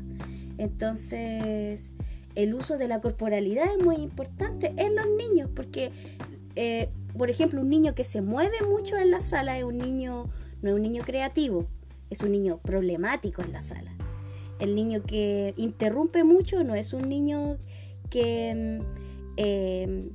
Entonces, 0.58 1.93
el 2.36 2.53
uso 2.53 2.77
de 2.77 2.88
la 2.88 3.01
corporalidad 3.01 3.65
es 3.77 3.84
muy 3.84 3.96
importante 3.96 4.74
en 4.77 4.96
los 4.96 5.08
niños, 5.08 5.50
porque, 5.55 5.91
eh, 6.55 6.89
por 7.17 7.29
ejemplo, 7.29 7.62
un 7.62 7.70
niño 7.70 7.96
que 7.96 8.03
se 8.03 8.22
mueve 8.22 8.62
mucho 8.67 8.98
en 8.98 9.12
la 9.12 9.20
sala 9.20 9.58
es 9.58 9.63
un 9.63 9.77
niño, 9.77 10.29
no 10.62 10.70
es 10.70 10.75
un 10.75 10.81
niño 10.81 11.03
creativo, 11.03 11.67
es 12.10 12.22
un 12.22 12.31
niño 12.31 12.60
problemático 12.60 13.41
en 13.41 13.51
la 13.51 13.62
sala. 13.62 13.91
El 14.60 14.75
niño 14.75 15.01
que 15.03 15.53
interrumpe 15.58 16.24
mucho 16.24 16.63
no 16.63 16.75
es 16.75 16.93
un 16.93 17.10
niño 17.10 17.58
que... 18.10 18.81
Eh, 19.38 20.11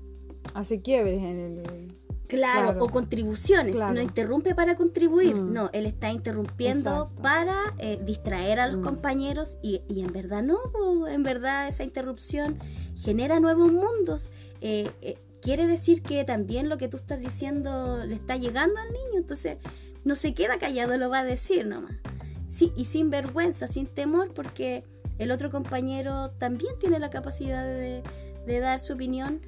Hace 0.55 0.81
quiebres 0.81 1.23
en 1.23 1.39
el 1.39 1.97
Claro, 2.29 2.77
o 2.83 2.89
contribuciones. 2.89 3.77
No 3.77 4.01
interrumpe 4.01 4.55
para 4.55 4.75
contribuir. 4.75 5.35
Mm. 5.35 5.53
No, 5.53 5.71
él 5.73 5.87
está 5.87 6.11
interrumpiendo 6.11 7.11
para 7.23 7.57
eh, 7.79 8.01
distraer 8.05 8.59
a 8.59 8.67
los 8.67 8.79
mm. 8.79 8.83
compañeros 8.83 9.59
y, 9.63 9.83
en 9.89 10.13
verdad 10.13 10.43
no, 10.43 10.59
en 11.07 11.23
verdad 11.23 11.69
esa 11.69 11.85
interrupción 11.85 12.59
genera 12.97 13.39
nuevos 13.39 13.73
mundos. 13.73 14.33
Eh, 14.61 14.91
eh, 15.03 15.19
quiere 15.41 15.67
decir 15.69 16.03
que 16.03 16.25
también 16.25 16.69
lo 16.69 16.79
que 16.79 16.89
tú 16.89 16.97
estás 16.97 17.21
diciendo 17.21 18.05
le 18.05 18.17
está 18.17 18.37
llegando 18.37 18.81
al 18.81 18.93
niño, 18.93 19.19
entonces 19.19 19.59
no 20.05 20.17
se 20.17 20.35
queda 20.35 20.59
callado, 20.59 20.97
lo 20.99 21.09
va 21.09 21.21
a 21.21 21.25
decir 21.25 21.67
nomás. 21.67 21.95
Sí, 22.49 22.73
y 22.77 22.87
sin 22.87 23.11
vergüenza, 23.11 23.69
sin 23.69 23.87
temor, 23.87 24.33
porque 24.35 24.85
el 25.19 25.31
otro 25.31 25.51
compañero 25.51 26.31
también 26.31 26.75
tiene 26.79 26.99
la 26.99 27.11
capacidad 27.11 27.65
de, 27.65 28.03
de 28.47 28.61
dar 28.61 28.81
su 28.81 28.95
opinión 28.95 29.41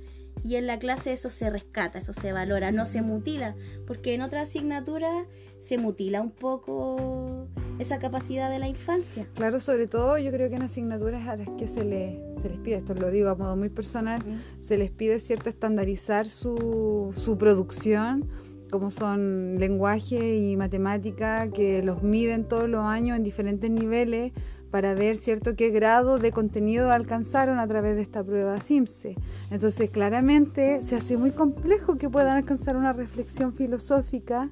y 0.45 0.57
en 0.57 0.67
la 0.67 0.79
clase 0.79 1.13
eso 1.13 1.31
se 1.31 1.51
rescata, 1.51 1.99
eso 1.99 2.13
se 2.13 2.33
valora, 2.33 2.71
no 2.73 2.87
se 2.87 3.03
mutila, 3.03 3.55
porque 3.87 4.15
en 4.15 4.23
otra 4.23 4.43
asignatura 4.43 5.27
se 5.59 5.79
mutila 5.79 6.21
un 6.21 6.31
poco 6.31 7.49
esa 7.79 7.99
capacidad 7.99 8.51
de 8.51 8.59
la 8.59 8.69
infancia. 8.69 9.27
Claro, 9.35 9.61
sobre 9.61 9.87
todo 9.87 10.19
yo 10.19 10.31
creo 10.31 10.49
que 10.49 10.57
en 10.57 10.63
asignaturas 10.63 11.27
a 11.27 11.37
las 11.37 11.51
que 11.51 11.67
se 11.67 11.85
les, 11.85 12.19
se 12.41 12.49
les 12.49 12.59
pide, 12.59 12.77
esto 12.77 12.95
lo 12.95 13.11
digo 13.11 13.29
a 13.31 13.35
modo 13.35 13.57
muy 13.57 13.69
personal, 13.69 14.23
se 14.61 14.79
les 14.79 14.91
pide 14.91 15.19
cierto 15.19 15.51
estandarizar 15.51 16.29
su, 16.29 17.13
su 17.17 17.37
producción 17.37 18.29
como 18.71 18.91
son 18.91 19.57
lenguaje 19.59 20.37
y 20.37 20.57
matemática, 20.57 21.51
que 21.51 21.83
los 21.83 22.03
miden 22.03 22.45
todos 22.45 22.69
los 22.69 22.85
años 22.85 23.17
en 23.17 23.25
diferentes 23.25 23.71
niveles 23.71 24.33
para 24.71 24.95
ver 24.95 25.17
cierto 25.17 25.57
qué 25.57 25.71
grado 25.71 26.19
de 26.19 26.33
contenido 26.33 26.91
alcanzaron 26.91 27.59
a 27.59 27.67
través 27.67 27.97
de 27.97 28.03
esta 28.03 28.23
prueba 28.23 28.61
SIMSE. 28.61 29.17
Entonces, 29.51 29.91
claramente 29.91 30.83
se 30.83 30.97
hace 30.97 31.17
muy 31.17 31.31
complejo 31.31 31.97
que 31.97 32.09
puedan 32.09 32.37
alcanzar 32.37 32.77
una 32.77 32.93
reflexión 32.93 33.53
filosófica 33.53 34.51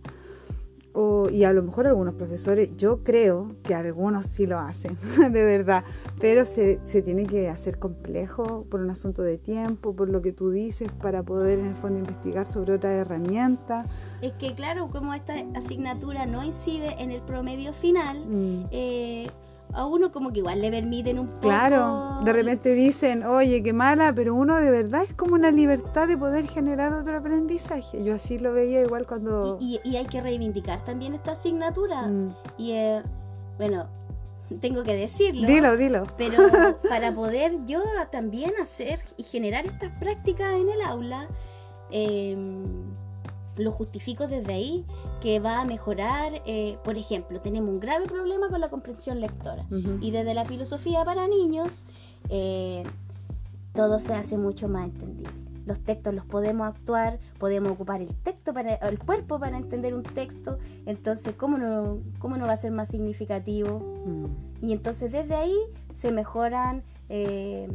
y 1.30 1.44
a 1.44 1.52
lo 1.52 1.62
mejor 1.62 1.86
algunos 1.86 2.14
profesores, 2.14 2.70
yo 2.78 3.04
creo 3.04 3.54
que 3.62 3.74
algunos 3.74 4.26
sí 4.26 4.46
lo 4.46 4.58
hacen, 4.58 4.96
de 5.30 5.44
verdad, 5.44 5.84
pero 6.18 6.46
se, 6.46 6.80
se, 6.84 7.02
tiene 7.02 7.26
que 7.26 7.50
hacer 7.50 7.78
complejo 7.78 8.64
por 8.70 8.80
un 8.80 8.90
asunto 8.90 9.22
de 9.22 9.36
tiempo, 9.36 9.94
por 9.94 10.08
lo 10.08 10.22
que 10.22 10.32
tú 10.32 10.50
dices, 10.50 10.90
para 10.90 11.22
poder 11.22 11.58
en 11.58 11.66
el 11.66 11.74
fondo 11.74 11.98
investigar 11.98 12.46
sobre 12.46 12.74
otra 12.74 12.92
herramienta. 12.92 13.84
Es 14.22 14.32
que 14.32 14.54
claro, 14.54 14.88
como 14.90 15.12
esta 15.12 15.34
asignatura 15.54 16.24
no 16.24 16.42
incide 16.42 16.94
en 16.98 17.10
el 17.10 17.20
promedio 17.20 17.74
final, 17.74 18.24
mm. 18.26 18.68
eh, 18.70 19.26
a 19.72 19.86
uno 19.86 20.10
como 20.12 20.32
que 20.32 20.38
igual 20.38 20.62
le 20.62 20.70
permiten 20.70 21.18
un 21.18 21.26
poco... 21.28 21.40
Claro, 21.40 22.20
de 22.24 22.32
repente 22.32 22.74
dicen, 22.74 23.24
oye, 23.24 23.62
qué 23.62 23.72
mala, 23.72 24.12
pero 24.14 24.34
uno 24.34 24.56
de 24.56 24.70
verdad 24.70 25.02
es 25.04 25.12
como 25.14 25.34
una 25.34 25.50
libertad 25.50 26.08
de 26.08 26.16
poder 26.16 26.48
generar 26.48 26.92
otro 26.92 27.18
aprendizaje. 27.18 28.02
Yo 28.02 28.14
así 28.14 28.38
lo 28.38 28.52
veía 28.52 28.80
igual 28.80 29.06
cuando... 29.06 29.58
Y, 29.60 29.78
hay 29.96 30.06
que 30.06 30.20
reivindicar 30.20 30.84
también 30.84 31.14
esta 31.14 31.32
asignatura. 31.32 32.02
Mm. 32.06 32.34
Y 32.58 32.72
eh, 32.72 33.02
bueno, 33.58 33.86
tengo 34.60 34.82
que 34.82 34.94
decirlo. 34.94 35.46
Dilo, 35.46 35.76
dilo. 35.76 36.04
Pero 36.16 36.38
para 36.88 37.12
poder 37.12 37.64
yo 37.66 37.82
también 38.10 38.52
hacer 38.62 39.00
y 39.16 39.24
generar 39.24 39.66
estas 39.66 39.90
prácticas 39.98 40.54
en 40.54 40.68
el 40.68 40.80
aula, 40.82 41.28
eh, 41.90 42.36
lo 43.58 43.72
justifico 43.72 44.28
desde 44.28 44.52
ahí, 44.52 44.84
que 45.20 45.40
va 45.40 45.60
a 45.60 45.64
mejorar, 45.64 46.42
eh, 46.46 46.78
por 46.84 46.98
ejemplo, 46.98 47.40
tenemos 47.40 47.70
un 47.70 47.80
grave 47.80 48.06
problema 48.06 48.48
con 48.48 48.60
la 48.60 48.68
comprensión 48.68 49.20
lectora. 49.20 49.66
Y 50.00 50.10
desde 50.10 50.34
la 50.34 50.44
filosofía 50.44 51.04
para 51.04 51.28
niños, 51.28 51.84
eh, 52.28 52.84
todo 53.74 54.00
se 54.00 54.14
hace 54.14 54.38
mucho 54.38 54.68
más 54.68 54.86
entendible. 54.86 55.30
Los 55.66 55.80
textos 55.80 56.14
los 56.14 56.24
podemos 56.24 56.68
actuar, 56.68 57.18
podemos 57.38 57.72
ocupar 57.72 58.00
el 58.00 58.14
texto 58.14 58.54
para 58.54 58.74
el 58.74 58.98
cuerpo 59.00 59.40
para 59.40 59.56
entender 59.56 59.94
un 59.94 60.04
texto. 60.04 60.58
Entonces, 60.86 61.34
¿cómo 61.36 61.58
no, 61.58 61.98
cómo 62.20 62.36
no 62.36 62.46
va 62.46 62.52
a 62.52 62.56
ser 62.56 62.70
más 62.70 62.88
significativo? 62.88 63.80
Mm. 64.06 64.64
Y 64.64 64.72
entonces 64.72 65.10
desde 65.10 65.34
ahí 65.34 65.56
se 65.92 66.12
mejoran 66.12 66.84
eh, 67.08 67.68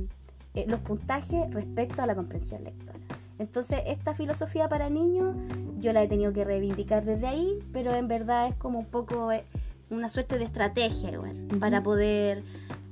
los 0.68 0.80
puntajes 0.80 1.54
respecto 1.54 2.02
a 2.02 2.06
la 2.06 2.16
comprensión 2.16 2.64
lectora. 2.64 3.01
Entonces, 3.42 3.82
esta 3.88 4.14
filosofía 4.14 4.70
para 4.70 4.92
niños 4.92 5.36
yo 5.80 5.94
la 5.94 6.04
he 6.04 6.08
tenido 6.08 6.32
que 6.32 6.44
reivindicar 6.44 7.04
desde 7.04 7.26
ahí, 7.26 7.58
pero 7.74 7.92
en 7.96 8.08
verdad 8.08 8.48
es 8.48 8.56
como 8.56 8.78
un 8.78 8.86
poco 8.86 9.32
eh, 9.32 9.44
una 9.90 10.10
suerte 10.10 10.38
de 10.38 10.46
estrategia 10.46 11.20
para 11.60 11.82
poder 11.82 12.44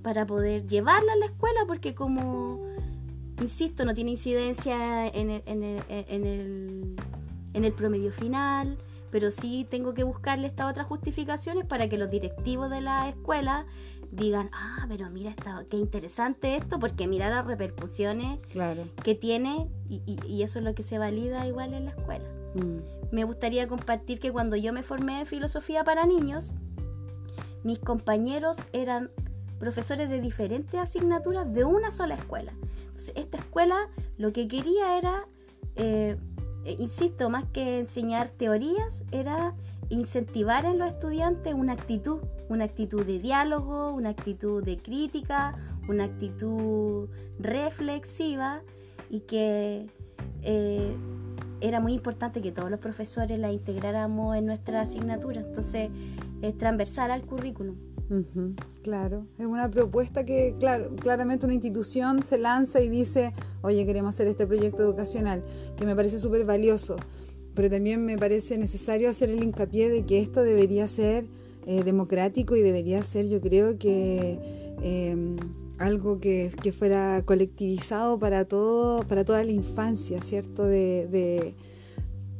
para 0.01 0.25
poder 0.25 0.65
llevarla 0.65 1.13
a 1.13 1.17
la 1.17 1.25
escuela 1.27 1.62
porque 1.67 1.93
como 1.93 2.65
insisto 3.39 3.85
no 3.85 3.93
tiene 3.93 4.12
incidencia 4.12 5.07
en 5.07 5.29
el, 5.29 5.43
en 5.45 5.63
el, 5.63 5.83
en 5.89 6.25
el, 6.25 6.95
en 7.53 7.65
el 7.65 7.73
promedio 7.73 8.12
final 8.12 8.77
pero 9.12 9.31
sí 9.31 9.67
tengo 9.69 9.93
que 9.93 10.03
buscarle 10.03 10.47
estas 10.47 10.69
otras 10.71 10.88
justificaciones 10.88 11.65
para 11.65 11.89
que 11.89 11.97
los 11.97 12.09
directivos 12.09 12.69
de 12.69 12.81
la 12.81 13.09
escuela 13.09 13.65
digan, 14.11 14.49
ah, 14.53 14.85
pero 14.87 15.09
mira 15.09 15.29
esta, 15.29 15.63
qué 15.69 15.77
interesante 15.77 16.55
esto, 16.55 16.79
porque 16.79 17.07
mira 17.07 17.29
las 17.29 17.45
repercusiones 17.45 18.39
que 19.03 19.15
tiene 19.15 19.69
y, 19.89 20.43
eso 20.43 20.59
es 20.59 20.65
lo 20.65 20.73
que 20.73 20.83
se 20.83 20.97
valida 20.97 21.47
igual 21.47 21.73
en 21.73 21.85
la 21.85 21.91
escuela. 21.91 22.25
Mm. 22.55 23.13
Me 23.13 23.23
gustaría 23.23 23.67
compartir 23.67 24.19
que 24.19 24.31
cuando 24.31 24.55
yo 24.55 24.73
me 24.73 24.83
formé 24.83 25.21
en 25.21 25.25
filosofía 25.25 25.83
para 25.83 26.05
niños, 26.05 26.53
mis 27.63 27.79
compañeros 27.79 28.57
eran 28.73 29.11
profesores 29.59 30.09
de 30.09 30.21
diferentes 30.21 30.79
asignaturas 30.79 31.51
de 31.53 31.65
una 31.65 31.91
sola 31.91 32.15
escuela. 32.15 32.53
Entonces, 32.87 33.13
esta 33.15 33.37
escuela 33.37 33.89
lo 34.17 34.31
que 34.31 34.47
quería 34.47 34.97
era, 34.97 35.27
eh, 35.75 36.17
eh, 36.65 36.75
insisto, 36.79 37.29
más 37.29 37.45
que 37.45 37.79
enseñar 37.79 38.29
teorías, 38.29 39.03
era 39.11 39.55
incentivar 39.89 40.65
en 40.65 40.78
los 40.78 40.89
estudiantes 40.89 41.54
una 41.54 41.73
actitud, 41.73 42.19
una 42.47 42.65
actitud 42.65 43.06
de 43.06 43.19
diálogo, 43.19 43.91
una 43.91 44.10
actitud 44.10 44.63
de 44.63 44.78
crítica, 44.78 45.56
una 45.88 46.06
actitud 46.06 47.10
reflexiva 47.39 48.62
y 49.10 49.21
que 49.21 49.88
eh, 50.43 50.95
era 51.62 51.80
muy 51.80 51.93
importante 51.93 52.41
que 52.41 52.52
todos 52.52 52.69
los 52.69 52.80
profesores 52.80 53.38
la 53.39 53.52
integráramos 53.52 54.36
en 54.38 54.45
nuestra 54.45 54.82
asignatura. 54.82 55.41
Entonces, 55.41 55.89
es 56.41 56.58
transversal 56.58 57.12
al 57.12 57.23
currículum. 57.23 57.75
claro, 58.82 59.25
es 59.38 59.45
una 59.45 59.69
propuesta 59.69 60.25
que 60.25 60.56
claro, 60.60 60.95
claramente 60.95 61.45
una 61.45 61.54
institución 61.54 62.23
se 62.23 62.38
lanza 62.38 62.82
y 62.82 62.89
dice, 62.89 63.34
oye, 63.62 63.86
queremos 63.86 64.15
hacer 64.15 64.28
este 64.28 64.47
proyecto 64.47 64.82
educacional, 64.84 65.43
que 65.78 65.86
me 65.86 65.95
parece 65.95 66.19
súper 66.19 66.45
valioso 66.45 66.95
pero 67.59 67.69
también 67.69 68.05
me 68.05 68.17
parece 68.17 68.57
necesario 68.57 69.09
hacer 69.09 69.29
el 69.29 69.43
hincapié 69.43 69.89
de 69.89 70.05
que 70.05 70.21
esto 70.21 70.43
debería 70.43 70.87
ser 70.87 71.25
eh, 71.67 71.83
democrático 71.83 72.55
y 72.55 72.61
debería 72.61 73.03
ser, 73.03 73.27
yo 73.27 73.41
creo 73.41 73.77
que 73.77 74.39
em, 74.81 75.35
algo 75.77 76.21
que, 76.21 76.53
fuera 76.71 77.21
colectivizado 77.25 78.17
para 78.17 78.45
todo, 78.45 79.03
para 79.09 79.25
toda 79.25 79.43
la 79.43 79.51
infancia, 79.51 80.21
¿cierto? 80.21 80.63
De, 80.63 81.53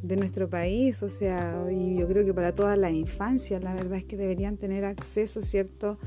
nuestro 0.03 0.49
país, 0.49 1.03
o 1.03 1.10
sea, 1.10 1.65
y 1.69 1.97
yo 1.97 2.08
creo 2.08 2.23
que 2.23 2.34
para 2.34 2.55
toda 2.55 2.77
la 2.77 2.89
infancia, 2.89 3.60
la 3.60 3.73
verdad 3.73 3.97
es 3.97 4.05
que 4.05 4.15
deberían 4.15 4.55
tener 4.55 4.86
acceso, 4.86 5.41
¿cierto? 5.41 5.97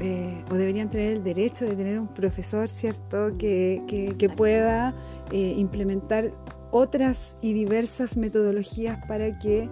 Eh, 0.00 0.44
o 0.50 0.54
deberían 0.54 0.90
tener 0.90 1.16
el 1.16 1.24
derecho 1.24 1.64
de 1.64 1.74
tener 1.74 1.98
un 1.98 2.12
profesor, 2.12 2.68
¿cierto? 2.68 3.38
Que, 3.38 3.82
que, 4.18 4.28
pueda 4.28 4.94
eh, 5.32 5.54
implementar 5.56 6.30
otras 6.70 7.38
y 7.40 7.52
diversas 7.52 8.16
metodologías 8.16 8.98
para 9.06 9.32
que 9.38 9.68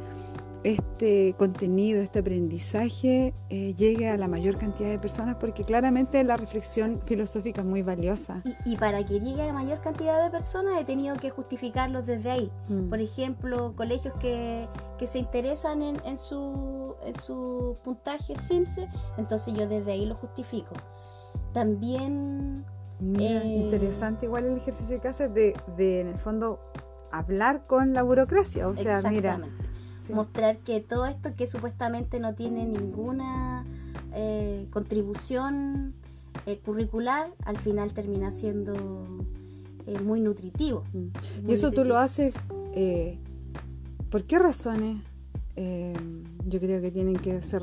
este 0.66 1.34
contenido, 1.38 2.02
este 2.02 2.18
aprendizaje 2.18 3.34
eh, 3.50 3.74
llegue 3.74 4.08
a 4.08 4.16
la 4.16 4.26
mayor 4.26 4.58
cantidad 4.58 4.90
de 4.90 4.98
personas, 4.98 5.36
porque 5.36 5.64
claramente 5.64 6.22
la 6.24 6.36
reflexión 6.36 7.00
filosófica 7.06 7.60
es 7.60 7.66
muy 7.66 7.82
valiosa. 7.82 8.42
Y, 8.64 8.76
para 8.76 9.04
que 9.04 9.20
llegue 9.20 9.42
a 9.42 9.46
la 9.46 9.52
mayor 9.52 9.80
cantidad 9.80 10.24
de 10.24 10.30
personas 10.30 10.80
he 10.80 10.84
tenido 10.84 11.16
que 11.16 11.30
justificarlo 11.30 12.02
desde 12.02 12.30
ahí. 12.30 12.52
Mm. 12.68 12.88
Por 12.88 13.00
ejemplo, 13.00 13.74
colegios 13.76 14.14
que, 14.18 14.68
se 15.06 15.18
interesan 15.18 15.82
en, 15.82 16.18
su, 16.18 16.96
en 17.04 17.16
su 17.16 17.76
puntaje 17.84 18.34
CIMSE, 18.36 18.88
entonces 19.18 19.54
yo 19.54 19.68
desde 19.68 19.92
ahí 19.92 20.04
lo 20.04 20.16
justifico. 20.16 20.74
También... 21.52 22.64
Mira, 22.98 23.42
eh, 23.42 23.46
interesante 23.46 24.26
igual 24.26 24.46
el 24.46 24.56
ejercicio 24.56 25.00
que 25.00 25.08
haces 25.08 25.32
de, 25.32 25.54
de, 25.76 26.00
en 26.00 26.08
el 26.08 26.18
fondo, 26.18 26.58
hablar 27.18 27.66
con 27.66 27.92
la 27.92 28.02
burocracia. 28.02 28.68
O 28.68 28.76
sea, 28.76 29.02
mira. 29.08 29.40
Mostrar 30.14 30.58
que 30.58 30.80
todo 30.80 31.06
esto 31.06 31.34
que 31.34 31.48
supuestamente 31.48 32.20
no 32.20 32.34
tiene 32.34 32.64
ninguna 32.64 33.64
eh, 34.14 34.68
contribución 34.70 35.94
eh, 36.46 36.58
curricular, 36.64 37.32
al 37.44 37.58
final 37.58 37.92
termina 37.92 38.30
siendo 38.30 38.74
eh, 39.86 39.98
muy 39.98 40.20
nutritivo. 40.20 40.84
Mm. 40.92 41.48
y 41.48 41.52
eso 41.52 41.72
tú 41.72 41.84
lo 41.84 41.98
haces, 41.98 42.34
¿por 44.10 44.24
qué 44.24 44.38
razones? 44.38 45.02
yo 46.44 46.60
creo 46.60 46.82
que 46.82 46.90
tienen 46.90 47.16
que 47.16 47.42
ser 47.42 47.62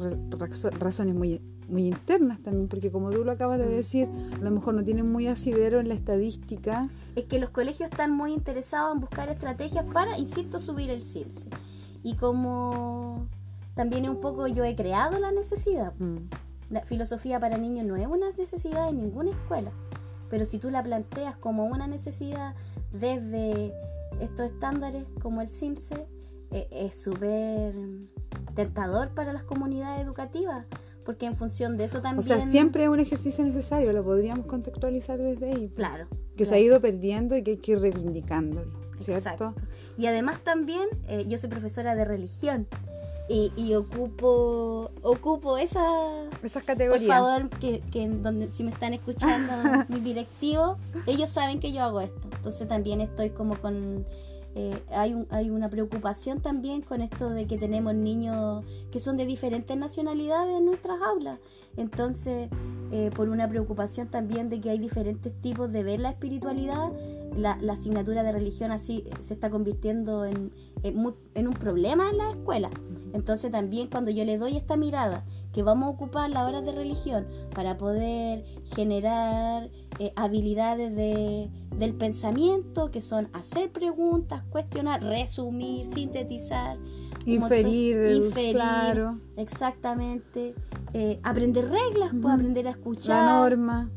razones 0.80 1.14
muy 1.14 1.40
muy 1.68 1.88
internas 1.88 2.40
también, 2.42 2.68
porque 2.68 2.92
como 2.92 3.10
tú 3.10 3.24
lo 3.24 3.32
acabas 3.32 3.60
de 3.60 3.66
mm. 3.66 3.70
decir, 3.70 4.10
a 4.40 4.44
lo 4.44 4.52
mejor 4.52 4.74
no 4.74 4.84
tienen 4.84 5.12
muy 5.12 5.28
asidero 5.28 5.80
en 5.80 5.88
la 5.88 5.94
estadística. 5.94 6.88
Es 7.16 7.26
que 7.26 7.40
los 7.40 7.50
colegios 7.50 7.90
están 7.90 8.12
muy 8.12 8.34
interesados 8.34 8.94
en 8.94 9.02
buscar 9.02 9.30
estrategias 9.30 9.86
para, 9.86 10.18
insisto, 10.18 10.60
subir 10.60 10.90
el 10.90 11.06
CIRSE. 11.06 11.50
Y 12.04 12.16
como 12.16 13.28
también 13.76 14.10
un 14.10 14.20
poco 14.20 14.48
yo 14.48 14.64
he 14.64 14.76
creado 14.76 15.20
la 15.20 15.32
necesidad. 15.32 15.94
Mm. 16.00 16.18
La 16.70 16.82
filosofía 16.82 17.40
para 17.40 17.58
niños 17.58 17.86
no 17.86 17.96
es 17.96 18.08
una 18.08 18.30
necesidad 18.30 18.90
en 18.90 18.98
ninguna 18.98 19.32
escuela, 19.32 19.72
pero 20.30 20.46
si 20.46 20.58
tú 20.58 20.72
la 20.72 20.82
planteas 20.82 21.36
como 21.36 21.66
una 21.66 21.88
necesidad 21.88 22.56
desde 22.92 23.74
estos 24.20 24.52
estándares 24.52 25.06
como 25.22 25.42
el 25.42 25.50
CIMSE, 25.50 26.08
eh, 26.52 26.68
es 26.72 27.02
súper 27.02 27.76
tentador 28.56 29.10
para 29.10 29.34
las 29.34 29.44
comunidades 29.44 30.04
educativas, 30.04 30.66
porque 31.04 31.26
en 31.26 31.36
función 31.36 31.78
de 31.78 31.86
eso 31.86 32.02
también... 32.02 32.20
O 32.20 32.24
sea, 32.24 32.42
siempre 32.42 32.84
es 32.84 32.90
un 32.90 33.00
ejercicio 33.00 33.44
necesario, 33.44 33.92
lo 33.94 34.04
podríamos 34.04 34.46
contextualizar 34.46 35.20
desde 35.20 35.52
ahí. 35.52 35.70
Claro. 35.76 36.08
Que 36.36 36.46
se 36.46 36.56
ha 36.56 36.60
ido 36.60 36.80
perdiendo 36.82 37.36
y 37.36 37.44
que 37.44 37.52
hay 37.52 37.58
que 37.58 37.74
ir 37.74 37.80
reivindicándolo, 37.80 38.72
¿cierto? 39.00 39.30
Exacto. 39.30 39.56
Y 39.98 40.08
además 40.08 40.40
también, 40.44 40.88
eh, 41.08 41.26
yo 41.28 41.38
soy 41.38 41.50
profesora 41.50 41.96
de 41.96 42.06
religión 42.06 42.68
y, 43.30 43.74
ocupo 43.74 44.92
ocupo 45.02 45.58
esa... 45.58 45.86
Esas 46.44 46.64
categorías. 46.64 47.08
Por 47.08 47.10
favor, 47.10 47.50
que, 47.50 47.80
que 47.92 48.08
donde, 48.08 48.52
si 48.52 48.64
me 48.64 48.72
están 48.72 48.94
escuchando 48.94 49.54
mis 49.90 50.04
directivos, 50.04 50.78
ellos 51.08 51.30
saben 51.30 51.60
que 51.60 51.72
yo 51.72 51.84
hago 51.84 52.02
esto. 52.02 52.28
Entonces 52.36 52.68
también 52.68 53.02
estoy 53.02 53.30
como 53.30 53.56
con 53.58 54.06
eh, 54.56 54.80
hay, 54.92 55.14
un, 55.14 55.28
hay 55.32 55.50
una 55.50 55.70
preocupación 55.70 56.40
también 56.42 56.82
con 56.82 57.02
esto 57.02 57.30
de 57.30 57.48
que 57.48 57.58
tenemos 57.58 57.96
niños 57.96 58.64
que 58.92 59.00
son 59.00 59.18
de 59.18 59.26
diferentes 59.26 59.76
nacionalidades 59.76 60.58
en 60.58 60.66
nuestras 60.66 61.02
aulas. 61.02 61.40
Entonces, 61.76 62.50
eh, 62.92 63.10
por 63.16 63.30
una 63.30 63.48
preocupación 63.50 64.10
también 64.10 64.50
de 64.50 64.62
que 64.62 64.70
hay 64.70 64.78
diferentes 64.78 65.34
tipos 65.42 65.72
de 65.72 65.84
ver 65.84 66.00
la 66.00 66.10
espiritualidad, 66.10 66.92
la, 67.36 67.60
asignatura 67.72 68.24
de 68.24 68.32
religión 68.32 68.72
así 68.72 69.04
se 69.20 69.34
está 69.34 69.50
convirtiendo 69.50 70.26
en, 70.26 70.52
en, 70.84 71.48
un 71.48 71.54
problema 71.54 72.10
en 72.10 72.18
la 72.18 72.30
escuela. 72.32 72.70
Entonces 73.14 73.52
también 73.52 73.88
cuando 73.88 74.12
yo 74.12 74.26
le 74.26 74.38
doy 74.38 74.58
esta 74.58 74.78
mirada, 74.78 75.26
que 75.52 75.64
vamos 75.64 75.88
a 75.88 75.90
ocupar 75.92 76.30
la 76.30 76.46
hora 76.46 76.62
de 76.62 76.72
religión 76.72 77.28
para 77.54 77.78
poder 77.78 78.44
generar 78.76 79.70
eh, 80.00 80.12
habilidades 80.16 80.96
de, 80.96 81.50
del 81.78 81.94
pensamiento, 81.94 82.90
que 82.92 83.02
son 83.02 83.30
hacer 83.34 83.72
preguntas, 83.72 84.44
cuestionar, 84.50 85.04
resumir, 85.04 85.86
sintetizar. 85.86 86.78
Inferir, 87.26 88.16
inferir, 88.16 88.54
claro. 88.54 89.20
Exactamente. 89.38 90.56
Eh, 90.94 91.20
aprender 91.24 91.70
reglas, 91.70 92.12
pues 92.20 92.34
aprender 92.34 92.68
a 92.68 92.72
escuchar. 92.72 93.26
La 93.26 93.40
norma. 93.40 93.90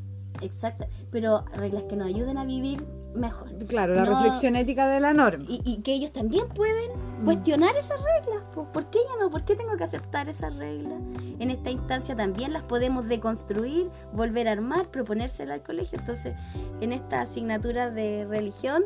Exacto, 0.43 0.87
pero 1.11 1.45
reglas 1.55 1.85
que 1.85 1.97
nos 1.97 2.09
ayuden 2.09 2.37
a 2.39 2.45
vivir 2.45 2.87
mejor. 3.17 3.49
Claro, 3.67 3.95
la 3.95 4.05
reflexión 4.05 4.57
ética 4.57 4.89
de 4.89 5.01
la 5.01 5.13
norma. 5.13 5.45
Y, 5.49 5.81
que 5.83 5.95
ellos 5.95 6.13
también 6.13 6.49
pueden 6.49 6.91
mm. 7.21 7.25
cuestionar 7.25 7.77
esas 7.77 8.01
reglas. 8.03 8.45
pues 8.53 8.67
¿Por 8.73 8.91
qué 8.91 8.99
yo 8.99 9.21
no? 9.21 9.31
¿Por 9.31 9.45
qué 9.45 9.57
tengo 9.57 9.77
que 9.77 9.85
aceptar 9.85 10.29
esas 10.29 10.55
reglas? 10.57 11.01
En 11.39 11.51
esta 11.51 11.71
instancia 11.71 12.17
también 12.17 12.53
las 12.53 12.63
podemos 12.63 13.09
deconstruir, 13.09 13.91
volver 14.13 14.49
a 14.49 14.53
armar, 14.53 14.89
proponérsela 14.89 15.55
al 15.55 15.63
colegio. 15.63 15.99
Entonces, 15.99 16.35
en 16.81 16.93
esta 16.93 17.23
asignatura 17.23 17.91
de 17.91 18.27
religión, 18.29 18.85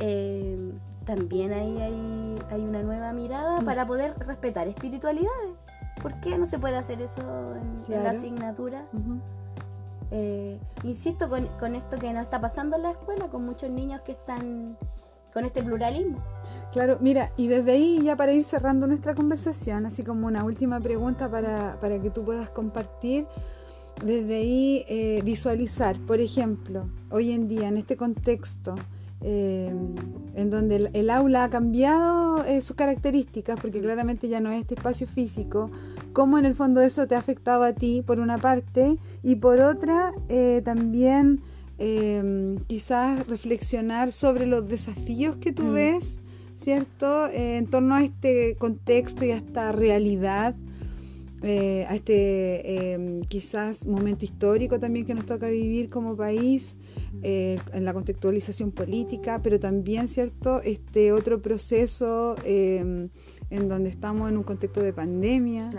eh, 0.00 0.72
también 1.04 1.52
hay, 1.52 1.78
hay, 2.50 2.60
una 2.60 2.82
nueva 2.82 3.12
mirada 3.12 3.60
mm. 3.60 3.64
para 3.64 3.86
poder 3.86 4.14
respetar 4.18 4.68
espiritualidades. 4.68 5.50
¿Por 6.02 6.20
qué 6.20 6.38
no 6.38 6.46
se 6.46 6.58
puede 6.58 6.76
hacer 6.76 7.00
eso 7.00 7.20
en, 7.88 8.04
la 8.04 8.10
asignatura? 8.10 8.84
Eh, 10.10 10.58
insisto 10.84 11.28
con, 11.28 11.74
esto 11.74 11.98
que 11.98 12.12
nos 12.12 12.22
está 12.22 12.40
pasando 12.40 12.76
en 12.76 12.82
la 12.82 12.90
escuela, 12.92 13.28
con 13.28 13.44
muchos 13.44 13.70
niños 13.70 14.00
que 14.02 14.12
están 14.12 14.78
con 15.32 15.44
este 15.44 15.62
pluralismo. 15.62 16.22
Claro, 16.72 16.98
mira, 17.00 17.30
y 17.36 17.48
desde 17.48 17.72
ahí 17.72 18.00
ya 18.02 18.16
para 18.16 18.32
ir 18.32 18.44
cerrando 18.44 18.86
nuestra 18.86 19.14
conversación, 19.14 19.84
así 19.84 20.02
como 20.02 20.26
una 20.26 20.44
última 20.44 20.80
pregunta 20.80 21.30
para, 21.30 21.78
para 21.80 22.00
que 22.00 22.10
tú 22.10 22.24
puedas 22.24 22.48
compartir, 22.50 23.26
desde 24.04 24.36
ahí 24.36 24.84
eh, 24.88 25.20
visualizar, 25.24 25.98
por 26.06 26.20
ejemplo, 26.20 26.88
hoy 27.10 27.32
en 27.32 27.48
día 27.48 27.68
en 27.68 27.76
este 27.76 27.96
contexto, 27.96 28.74
eh, 29.20 29.72
en 30.34 30.50
donde 30.50 30.90
el, 30.92 31.10
aula 31.10 31.44
ha 31.44 31.50
cambiado 31.50 32.44
eh, 32.44 32.60
sus 32.60 32.76
características, 32.76 33.58
porque 33.60 33.80
claramente 33.80 34.28
ya 34.28 34.40
no 34.40 34.52
es 34.52 34.60
este 34.60 34.74
espacio 34.74 35.06
físico, 35.08 35.70
cómo 36.12 36.38
en 36.38 36.44
el 36.44 36.54
fondo 36.54 36.80
eso 36.80 37.06
te 37.08 37.16
ha 37.16 37.18
afectado 37.18 37.64
a 37.64 37.72
ti, 37.72 38.02
por 38.06 38.20
una 38.20 38.38
parte, 38.38 38.96
y 39.22 39.36
por 39.36 39.60
otra, 39.60 40.12
eh, 40.28 40.62
también 40.64 41.40
quizás 42.66 43.24
reflexionar 43.28 44.10
sobre 44.10 44.46
los 44.46 44.66
desafíos 44.66 45.36
que 45.36 45.52
tú 45.52 45.62
mm. 45.62 45.72
ves, 45.74 46.18
¿cierto?, 46.56 47.28
en 47.28 47.68
torno 47.68 47.94
a 47.94 48.02
este 48.02 48.56
contexto 48.56 49.24
y 49.24 49.30
a 49.30 49.36
esta 49.36 49.70
realidad 49.70 50.56
eh, 51.42 51.86
a 51.88 51.94
este 51.94 52.92
em, 52.92 53.20
quizás 53.22 53.86
momento 53.86 54.24
histórico 54.24 54.78
también 54.80 55.06
que 55.06 55.14
nos 55.14 55.24
toca 55.24 55.48
vivir 55.48 55.88
como 55.88 56.16
país, 56.16 56.76
eh, 57.22 57.58
en 57.72 57.84
la 57.84 57.92
contextualización 57.94 58.70
política, 58.70 59.40
pero 59.42 59.58
también, 59.58 60.08
¿cierto?, 60.08 60.60
este 60.62 61.12
otro 61.12 61.40
proceso 61.40 62.34
em, 62.44 63.08
en 63.50 63.68
donde 63.68 63.88
estamos 63.88 64.28
en 64.30 64.36
un 64.36 64.42
contexto 64.42 64.80
de 64.82 64.92
pandemia 64.92 65.70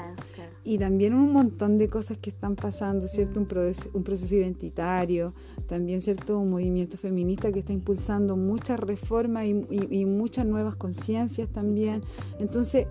y 0.64 0.78
también 0.78 1.14
un 1.14 1.32
montón 1.32 1.78
de 1.78 1.88
cosas 1.88 2.18
que 2.18 2.30
están 2.30 2.56
pasando, 2.56 3.08
¿cierto? 3.08 3.40
Un, 3.40 3.46
proceso, 3.46 3.90
un 3.94 4.04
proceso 4.04 4.36
identitario, 4.36 5.34
también, 5.68 6.02
¿cierto? 6.02 6.40
Un 6.40 6.50
movimiento 6.50 6.98
feminista 6.98 7.52
que 7.52 7.60
está 7.60 7.74
impulsando 7.74 8.36
muchas 8.36 8.80
reformas 8.80 9.46
y, 9.46 9.66
y 9.70 10.06
muchas 10.06 10.46
nuevas 10.46 10.76
conciencias 10.76 11.50
también. 11.50 12.02
Entonces, 12.40 12.88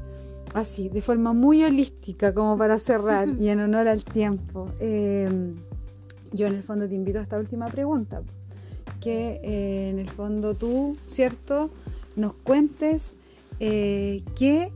así, 0.54 0.88
de 0.88 1.02
forma 1.02 1.32
muy 1.32 1.64
holística, 1.64 2.34
como 2.34 2.56
para 2.56 2.78
cerrar 2.78 3.28
y 3.38 3.48
en 3.48 3.60
honor 3.60 3.88
al 3.88 4.04
tiempo. 4.04 4.70
Em, 4.80 5.56
yo 6.32 6.46
en 6.46 6.54
el 6.54 6.62
fondo 6.62 6.88
te 6.88 6.94
invito 6.94 7.18
a 7.18 7.22
esta 7.22 7.38
última 7.38 7.68
pregunta, 7.68 8.22
que 9.00 9.40
eh, 9.42 9.90
en 9.90 9.98
el 9.98 10.08
fondo 10.08 10.54
tú, 10.54 10.96
¿cierto? 11.06 11.70
Nos 12.16 12.34
cuentes 12.34 13.16
eh, 13.60 14.22
qué, 14.36 14.72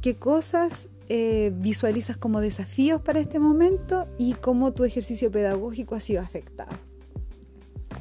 qué 0.00 0.16
cosas 0.16 0.88
eh, 1.08 1.52
visualizas 1.54 2.16
como 2.16 2.40
desafíos 2.40 3.00
para 3.02 3.20
este 3.20 3.38
momento 3.38 4.06
y 4.18 4.34
cómo 4.34 4.72
tu 4.72 4.84
ejercicio 4.84 5.30
pedagógico 5.30 5.94
ha 5.94 6.00
sido 6.00 6.22
afectado. 6.22 6.72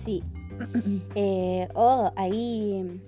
Sí. 0.04 0.24
oh, 1.74 2.12
ahí 2.16 3.02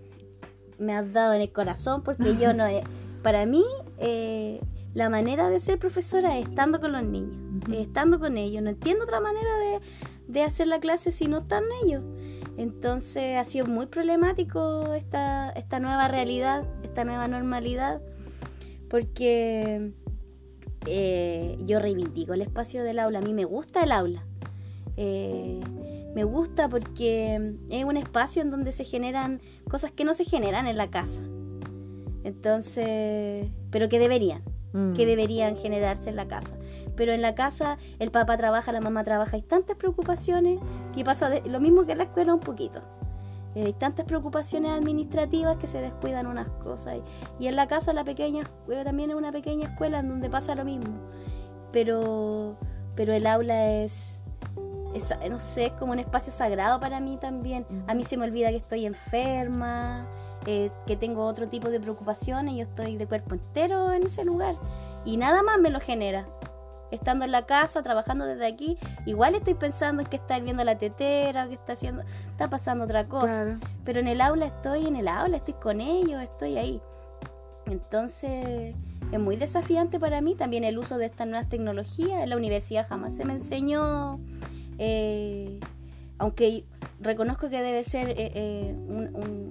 me 0.80 0.96
has 0.96 1.14
dado 1.14 1.34
en 1.34 1.42
el 1.42 1.52
corazón 1.52 2.04
porque 2.04 2.36
yo 2.40 2.54
no 2.54 2.66
he 2.66 2.84
para 3.24 3.46
mí, 3.46 3.64
eh, 3.98 4.62
la 4.94 5.10
manera 5.10 5.50
de 5.50 5.60
ser 5.60 5.80
profesora 5.80 6.38
es 6.38 6.48
estando 6.48 6.80
con 6.80 6.92
los 6.92 7.04
niños, 7.04 7.36
estando 7.72 8.20
con 8.20 8.38
ellos. 8.38 8.62
No 8.62 8.70
entiendo 8.70 9.06
otra 9.06 9.20
manera 9.20 9.50
de, 10.28 10.42
hacer 10.44 10.68
la 10.68 10.80
clase 10.80 11.12
si 11.12 11.26
no 11.26 11.40
están 11.40 11.64
ellos. 11.84 12.04
Entonces 12.58 13.38
ha 13.38 13.44
sido 13.44 13.66
muy 13.66 13.88
problemático 13.88 14.94
esta, 14.94 15.50
esta 15.52 15.80
nueva 15.80 16.08
realidad, 16.08 16.66
esta 16.84 17.04
nueva 17.06 17.28
normalidad, 17.28 18.02
porque 18.90 19.94
eh, 20.86 21.58
yo 21.66 21.80
reivindico 21.80 22.34
el 22.34 22.42
espacio 22.42 22.84
del 22.84 23.00
aula. 23.00 23.20
A 23.20 23.22
mí 23.24 23.34
me 23.34 23.46
gusta 23.46 23.84
el 23.84 23.92
aula. 23.92 24.24
Eh, 24.96 25.60
me 26.14 26.24
gusta 26.24 26.70
porque 26.70 27.56
es 27.70 27.86
un 27.86 27.98
espacio 27.98 28.44
en 28.44 28.52
donde 28.52 28.72
se 28.72 28.84
generan 28.84 29.42
cosas 29.68 29.92
que 29.92 30.06
no 30.06 30.14
se 30.14 30.26
generan 30.26 30.68
en 30.68 30.78
la 30.78 30.92
casa. 30.92 31.24
Entonces, 32.24 33.48
pero 33.74 33.90
que 33.90 33.98
deberían, 33.98 34.44
que 34.72 34.78
mm. 34.78 35.08
deberían 35.08 35.58
generarse 35.58 36.12
en 36.12 36.16
la 36.16 36.28
casa. 36.28 36.56
Pero 36.96 37.12
en 37.12 37.24
la 37.24 37.34
casa 37.34 37.80
el 37.98 38.12
papá 38.12 38.38
trabaja, 38.38 38.72
la 38.72 38.82
mamá 38.82 39.04
trabaja, 39.04 39.36
hay 39.36 39.42
tantas 39.42 39.76
preocupaciones 39.76 40.60
que 40.96 41.04
pasa 41.04 41.32
lo 41.44 41.60
mismo 41.60 41.86
que 41.86 41.94
en 41.94 41.98
la 41.98 42.04
escuela 42.06 42.36
un 42.36 42.40
poquito. 42.40 42.82
Eh, 43.56 43.66
hay 43.66 43.74
tantas 43.74 44.06
preocupaciones 44.06 44.72
administrativas 44.72 45.58
que 45.58 45.68
se 45.68 45.82
descuidan 45.82 46.28
unas 46.28 46.48
cosas. 46.64 46.98
Y, 47.40 47.48
en 47.48 47.56
la 47.56 47.68
casa 47.68 47.94
la 47.94 48.04
pequeña 48.04 48.44
también 48.84 49.10
es 49.10 49.16
una 49.16 49.32
pequeña 49.32 49.70
escuela 49.70 50.00
en 50.00 50.10
donde 50.10 50.30
pasa 50.30 50.54
lo 50.54 50.66
mismo. 50.66 50.94
Pero, 51.72 52.56
pero 52.96 53.12
el 53.14 53.26
aula 53.26 53.72
es, 53.72 54.24
es, 54.94 55.16
no 55.32 55.40
sé, 55.40 55.66
es 55.66 55.72
como 55.74 55.94
un 55.94 56.00
espacio 56.00 56.32
sagrado 56.32 56.80
para 56.80 57.00
mí 57.00 57.18
también. 57.20 57.66
A 57.88 57.96
mí 57.96 58.06
se 58.06 58.18
me 58.18 58.26
olvida 58.26 58.50
que 58.52 58.58
estoy 58.58 58.86
enferma. 58.86 60.08
Eh, 60.46 60.72
que 60.86 60.98
tengo 60.98 61.26
otro 61.26 61.48
tipo 61.48 61.70
de 61.70 61.80
preocupaciones, 61.80 62.56
yo 62.56 62.64
estoy 62.64 62.98
de 62.98 63.08
cuerpo 63.08 63.36
entero 63.36 63.94
en 63.94 64.04
ese 64.04 64.26
lugar 64.26 64.56
y 65.06 65.16
nada 65.16 65.42
más 65.42 65.60
me 65.60 65.70
lo 65.70 65.80
genera. 65.80 66.28
estando 66.92 67.26
en 67.26 67.32
la 67.32 67.48
casa, 67.48 67.82
trabajando 67.82 68.26
desde 68.26 68.46
aquí, 68.46 68.78
igual 69.08 69.34
estoy 69.34 69.56
pensando 69.56 70.04
en 70.04 70.08
que 70.08 70.18
está 70.18 70.38
viendo 70.40 70.64
la 70.64 70.78
tetera, 70.78 71.48
que 71.48 71.56
está 71.56 71.74
haciendo, 71.74 72.04
está 72.30 72.52
pasando 72.52 72.84
otra 72.84 73.08
cosa. 73.08 73.58
Pero 73.84 74.00
en 74.00 74.08
el 74.08 74.22
aula 74.22 74.46
estoy 74.46 74.86
en 74.86 74.96
el 74.96 75.08
aula, 75.08 75.38
estoy 75.38 75.56
con 75.56 75.82
ellos, 75.82 76.22
estoy 76.22 76.58
ahí. 76.58 76.82
Entonces 77.66 78.76
es 79.12 79.20
muy 79.20 79.38
desafiante 79.38 80.00
para 80.00 80.22
mí 80.22 80.36
también 80.36 80.64
el 80.64 80.78
uso 80.78 80.98
de 80.98 81.06
estas 81.06 81.26
nuevas 81.26 81.50
tecnologías. 81.50 82.24
En 82.24 82.30
la 82.30 82.38
universidad 82.38 82.88
jamás 82.88 83.16
se 83.16 83.26
me 83.26 83.34
enseñó, 83.34 84.20
eh, 84.78 85.60
aunque 86.18 86.64
reconozco 87.00 87.50
que 87.50 87.62
debe 87.62 87.84
ser 87.84 88.10
eh, 88.10 88.16
eh, 88.18 88.76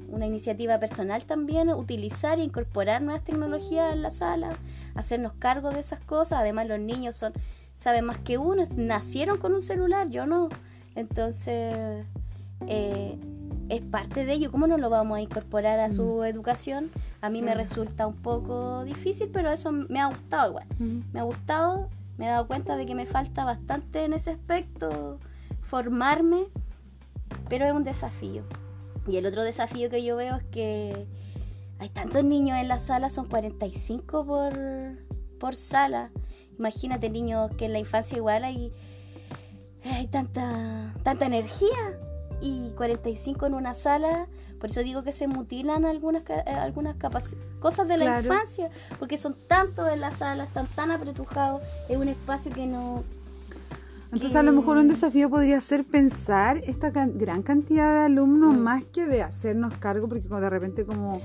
una 0.08 0.26
iniciativa 0.26 0.78
personal 0.78 1.24
también, 1.24 1.68
utilizar 1.70 2.38
e 2.38 2.44
incorporar 2.44 3.02
nuevas 3.02 3.24
tecnologías 3.24 3.92
en 3.92 4.02
la 4.02 4.10
sala, 4.10 4.50
hacernos 4.94 5.32
cargo 5.38 5.70
de 5.70 5.80
esas 5.80 6.00
cosas. 6.00 6.40
Además 6.40 6.68
los 6.68 6.80
niños 6.80 7.16
son 7.16 7.32
saben 7.76 8.04
más 8.04 8.18
que 8.18 8.38
uno, 8.38 8.64
nacieron 8.76 9.38
con 9.38 9.54
un 9.54 9.62
celular, 9.62 10.08
yo 10.08 10.24
no. 10.26 10.48
Entonces, 10.94 12.06
es 13.72 13.80
parte 13.80 14.24
de 14.24 14.34
ello. 14.34 14.52
¿Cómo 14.52 14.66
no 14.66 14.76
lo 14.76 14.90
vamos 14.90 15.18
a 15.18 15.20
incorporar 15.20 15.80
a 15.80 15.90
su 15.90 16.18
mm. 16.18 16.24
educación? 16.24 16.90
A 17.20 17.30
mí 17.30 17.42
me 17.42 17.54
resulta 17.54 18.06
un 18.06 18.16
poco 18.16 18.84
difícil, 18.84 19.30
pero 19.32 19.50
eso 19.50 19.72
me 19.72 20.00
ha 20.00 20.06
gustado 20.06 20.50
igual. 20.50 20.66
Me 21.12 21.20
ha 21.20 21.22
gustado, 21.22 21.88
me 22.18 22.26
he 22.26 22.28
dado 22.28 22.46
cuenta 22.46 22.76
de 22.76 22.84
que 22.86 22.94
me 22.94 23.06
falta 23.06 23.44
bastante 23.44 24.04
en 24.04 24.12
ese 24.12 24.30
aspecto, 24.30 25.18
formarme, 25.72 26.48
pero 27.48 27.64
es 27.64 27.72
un 27.72 27.82
desafío. 27.82 28.42
Y 29.08 29.16
el 29.16 29.24
otro 29.24 29.42
desafío 29.42 29.88
que 29.88 30.04
yo 30.04 30.16
veo 30.16 30.36
es 30.36 30.44
que 30.50 31.06
hay 31.78 31.88
tantos 31.88 32.22
niños 32.24 32.58
en 32.58 32.68
la 32.68 32.78
sala, 32.78 33.08
son 33.08 33.26
45 33.26 34.26
por, 34.26 34.52
por 35.40 35.56
sala. 35.56 36.10
Imagínate 36.58 37.08
niños 37.08 37.50
que 37.56 37.64
en 37.64 37.72
la 37.72 37.78
infancia 37.78 38.18
igual 38.18 38.44
hay, 38.44 38.70
hay 39.82 40.08
tanta, 40.08 40.92
tanta 41.04 41.24
energía 41.24 41.98
y 42.42 42.72
45 42.76 43.46
en 43.46 43.54
una 43.54 43.72
sala. 43.72 44.26
Por 44.60 44.70
eso 44.70 44.82
digo 44.82 45.02
que 45.02 45.12
se 45.12 45.26
mutilan 45.26 45.86
algunas, 45.86 46.22
eh, 46.28 46.50
algunas 46.50 46.96
cosas 47.60 47.88
de 47.88 47.96
la 47.96 48.20
infancia, 48.20 48.68
porque 48.98 49.16
son 49.16 49.38
tantos 49.48 49.90
en 49.90 50.02
la 50.02 50.10
sala, 50.10 50.44
están 50.44 50.66
tan 50.66 50.90
apretujados, 50.90 51.62
es 51.88 51.96
un 51.96 52.08
espacio 52.08 52.52
que 52.52 52.66
no... 52.66 53.04
Entonces 54.12 54.36
a 54.36 54.42
lo 54.42 54.52
mejor 54.52 54.76
un 54.76 54.88
desafío 54.88 55.30
podría 55.30 55.58
ser 55.62 55.84
pensar 55.84 56.58
esta 56.58 56.90
gran 56.90 57.42
cantidad 57.42 57.94
de 57.94 58.00
alumnos 58.04 58.54
mm. 58.54 58.58
más 58.58 58.84
que 58.84 59.06
de 59.06 59.22
hacernos 59.22 59.72
cargo, 59.78 60.06
porque 60.06 60.28
de 60.28 60.50
repente 60.50 60.84
como, 60.84 61.18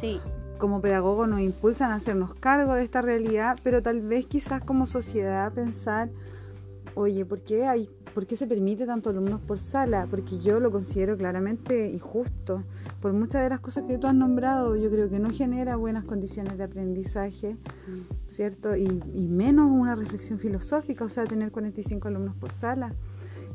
como 0.57 0.79
pedagogos 0.79 1.27
nos 1.27 1.41
impulsan 1.41 1.91
a 1.91 1.95
hacernos 1.95 2.33
cargo 2.33 2.75
de 2.75 2.83
esta 2.85 3.01
realidad, 3.01 3.59
pero 3.61 3.83
tal 3.83 3.99
vez 3.99 4.25
quizás 4.25 4.63
como 4.63 4.87
sociedad 4.87 5.51
pensar, 5.51 6.09
oye, 6.97 7.25
¿por 7.25 7.41
qué 7.41 7.65
hay 7.65 7.89
¿Por 8.17 8.25
qué 8.25 8.35
se 8.35 8.47
permite 8.47 8.87
tanto 8.87 9.11
alumnos 9.11 9.41
por 9.41 9.59
sala? 9.59 10.07
Porque 10.09 10.39
yo 10.39 10.59
lo 10.59 10.71
considero 10.71 11.15
claramente 11.15 11.91
injusto. 11.91 12.63
Por 12.99 13.13
muchas 13.13 13.43
de 13.43 13.49
las 13.49 13.59
cosas 13.59 13.83
que 13.87 13.99
tú 13.99 14.07
has 14.07 14.15
nombrado, 14.15 14.75
yo 14.75 14.89
creo 14.89 15.07
que 15.07 15.19
no 15.19 15.29
genera 15.29 15.75
buenas 15.75 16.03
condiciones 16.03 16.57
de 16.57 16.63
aprendizaje, 16.63 17.57
¿cierto? 18.27 18.75
Y, 18.75 18.87
menos 19.27 19.69
una 19.69 19.93
reflexión 19.93 20.39
filosófica, 20.39 21.05
o 21.05 21.09
sea, 21.09 21.25
tener 21.25 21.51
45 21.51 22.07
alumnos 22.07 22.35
por 22.35 22.53
sala. 22.53 22.95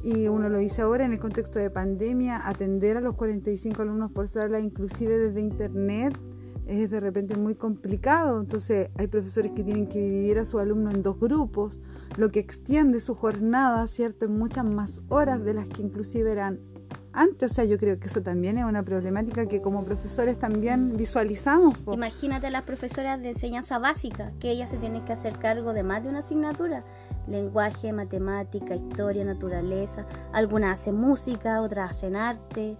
Y 0.04 0.28
uno 0.28 0.48
lo 0.48 0.58
dice 0.58 0.82
ahora 0.82 1.06
en 1.06 1.12
el 1.12 1.18
contexto 1.18 1.58
de 1.58 1.68
pandemia, 1.68 2.48
atender 2.48 2.96
a 2.96 3.00
los 3.00 3.16
45 3.16 3.82
alumnos 3.82 4.12
por 4.12 4.28
sala, 4.28 4.60
inclusive 4.60 5.18
desde 5.18 5.40
internet, 5.40 6.16
es 6.66 6.90
de 6.90 7.00
repente 7.00 7.36
muy 7.36 7.54
complicado. 7.54 8.40
Entonces 8.40 8.90
hay 8.96 9.06
profesores 9.06 9.52
que 9.52 9.64
tienen 9.64 9.86
que 9.86 9.98
dividir 9.98 10.38
a 10.38 10.44
su 10.44 10.58
alumno 10.58 10.90
en 10.90 11.02
dos 11.02 11.18
grupos, 11.18 11.80
lo 12.16 12.30
que 12.30 12.40
extiende 12.40 13.00
su 13.00 13.14
jornada, 13.14 13.86
¿cierto?, 13.86 14.24
en 14.26 14.38
muchas 14.38 14.64
más 14.64 15.02
horas 15.08 15.44
de 15.44 15.54
las 15.54 15.68
que 15.68 15.82
inclusive 15.82 16.32
eran 16.32 16.60
antes. 17.12 17.52
O 17.52 17.54
sea, 17.54 17.64
yo 17.64 17.78
creo 17.78 17.98
que 17.98 18.08
eso 18.08 18.22
también 18.22 18.58
es 18.58 18.64
una 18.64 18.82
problemática 18.82 19.46
que 19.46 19.60
como 19.60 19.84
profesores 19.84 20.38
también 20.38 20.96
visualizamos. 20.96 21.76
Imagínate 21.92 22.46
a 22.46 22.50
las 22.50 22.62
profesoras 22.62 23.20
de 23.20 23.30
enseñanza 23.30 23.78
básica, 23.78 24.32
que 24.40 24.50
ellas 24.50 24.70
se 24.70 24.78
tienen 24.78 25.04
que 25.04 25.12
hacer 25.12 25.38
cargo 25.38 25.72
de 25.72 25.82
más 25.82 26.02
de 26.02 26.08
una 26.08 26.20
asignatura. 26.20 26.84
Lenguaje, 27.26 27.92
matemática, 27.92 28.74
historia, 28.74 29.24
naturaleza. 29.24 30.06
Algunas 30.32 30.80
hacen 30.80 30.96
música, 30.96 31.60
otras 31.60 31.90
hacen 31.90 32.16
arte. 32.16 32.76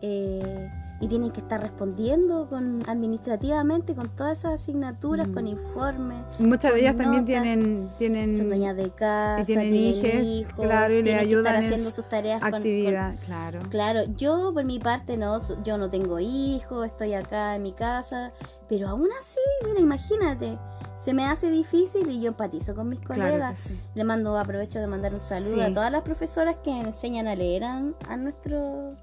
Eh, 0.00 0.70
y 1.02 1.08
tienen 1.08 1.32
que 1.32 1.40
estar 1.40 1.60
respondiendo 1.60 2.48
con 2.48 2.88
administrativamente 2.88 3.96
con 3.96 4.08
todas 4.14 4.38
esas 4.38 4.62
asignaturas, 4.62 5.26
con 5.26 5.44
mm. 5.44 5.48
informes. 5.48 6.18
Muchas 6.38 6.72
de 6.72 6.80
ellas 6.80 6.96
también 6.96 7.24
tienen, 7.24 7.88
tienen 7.98 8.34
son 8.34 8.46
dueñas 8.46 8.76
de 8.76 8.88
casa, 8.90 9.42
y 9.42 9.44
tienen, 9.44 9.74
hijos, 9.74 10.54
claro, 10.54 10.94
y 10.94 11.02
le 11.02 11.16
ayudan 11.16 11.56
haciendo 11.56 11.90
sus 11.90 12.08
tareas 12.08 12.40
actividad, 12.40 13.16
claro. 13.26 13.58
Claro, 13.68 14.02
yo 14.16 14.52
por 14.54 14.64
mi 14.64 14.78
parte 14.78 15.16
no, 15.16 15.40
yo 15.64 15.76
no 15.76 15.90
tengo 15.90 16.20
hijos, 16.20 16.86
estoy 16.86 17.14
acá 17.14 17.56
en 17.56 17.62
mi 17.62 17.72
casa, 17.72 18.30
pero 18.68 18.88
aún 18.88 19.08
así, 19.20 19.40
mira, 19.66 19.80
imagínate, 19.80 20.56
se 21.00 21.14
me 21.14 21.24
hace 21.24 21.50
difícil 21.50 22.08
y 22.12 22.20
yo 22.20 22.28
empatizo 22.28 22.76
con 22.76 22.88
mis 22.88 23.00
colegas. 23.00 23.70
Le 23.96 24.04
mando, 24.04 24.38
aprovecho 24.38 24.78
de 24.78 24.86
mandar 24.86 25.12
un 25.12 25.20
saludo 25.20 25.64
a 25.64 25.72
todas 25.72 25.90
las 25.90 26.02
profesoras 26.02 26.58
que 26.62 26.70
enseñan 26.70 27.26
a 27.26 27.34
leer 27.34 27.64
a, 27.64 27.82
a 28.08 28.16
nuestros 28.16 28.94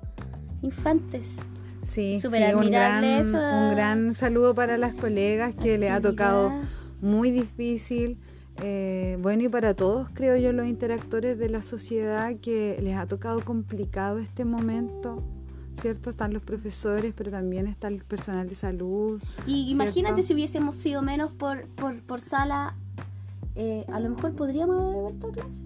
infantes. 0.62 1.36
Sí, 1.90 2.20
un, 2.24 2.70
gran, 2.70 4.14
saludo 4.14 4.54
para 4.54 4.78
las 4.78 4.94
colegas 4.94 5.56
que 5.56 5.80
le 5.80 5.90
ha 5.90 6.00
tocado 6.00 6.52
muy 7.02 7.32
difícil. 7.32 8.18
Eh, 8.62 9.18
bueno, 9.22 9.44
y 9.44 9.50
para 9.50 9.74
todos, 9.74 10.08
creo 10.14 10.38
yo, 10.38 10.54
los 10.54 10.68
interactores 10.68 11.40
de 11.40 11.50
la 11.50 11.64
sociedad 11.64 12.36
que 12.36 12.78
les 12.84 12.96
ha 12.96 13.08
tocado 13.08 13.44
complicado 13.44 14.20
este 14.20 14.46
momento. 14.46 15.24
¿Cierto? 15.82 16.10
Están 16.10 16.34
los 16.34 16.44
profesores, 16.44 17.14
pero 17.16 17.32
también 17.32 17.66
está 17.66 17.88
el 17.88 18.04
personal 18.04 18.50
de 18.50 18.56
salud. 18.56 19.22
Y 19.48 19.72
imagínate 19.72 20.24
si 20.24 20.34
hubiésemos 20.34 20.76
sido 20.76 21.02
menos 21.02 21.32
por, 21.32 21.68
por, 21.70 22.02
por 22.02 22.20
sala, 22.20 22.76
eh, 23.56 23.86
a 23.92 24.00
lo 24.00 24.10
mejor 24.10 24.34
podríamos 24.34 24.78
haber 24.78 24.94
vuelto 24.94 25.28
a 25.28 25.32
clase. 25.32 25.64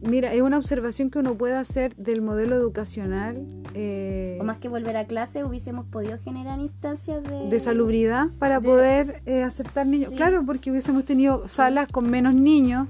Mira, 0.00 0.32
es 0.34 0.42
una 0.42 0.58
observación 0.58 1.10
que 1.10 1.18
uno 1.18 1.36
puede 1.36 1.54
hacer 1.54 1.96
del 1.96 2.20
modelo 2.20 2.54
educacional. 2.56 3.46
Eh, 3.74 4.38
o 4.40 4.44
más 4.44 4.58
que 4.58 4.68
volver 4.68 4.96
a 4.96 5.06
clase, 5.06 5.44
hubiésemos 5.44 5.86
podido 5.86 6.18
generar 6.18 6.60
instancias 6.60 7.22
de... 7.22 7.48
De 7.48 7.60
salubridad 7.60 8.26
para 8.38 8.60
poder 8.60 9.22
eh, 9.24 9.42
aceptar 9.42 9.86
niños. 9.86 10.12
Claro, 10.12 10.44
porque 10.44 10.70
hubiésemos 10.70 11.04
tenido 11.04 11.48
salas 11.48 11.90
con 11.90 12.10
menos 12.10 12.34
niños, 12.34 12.88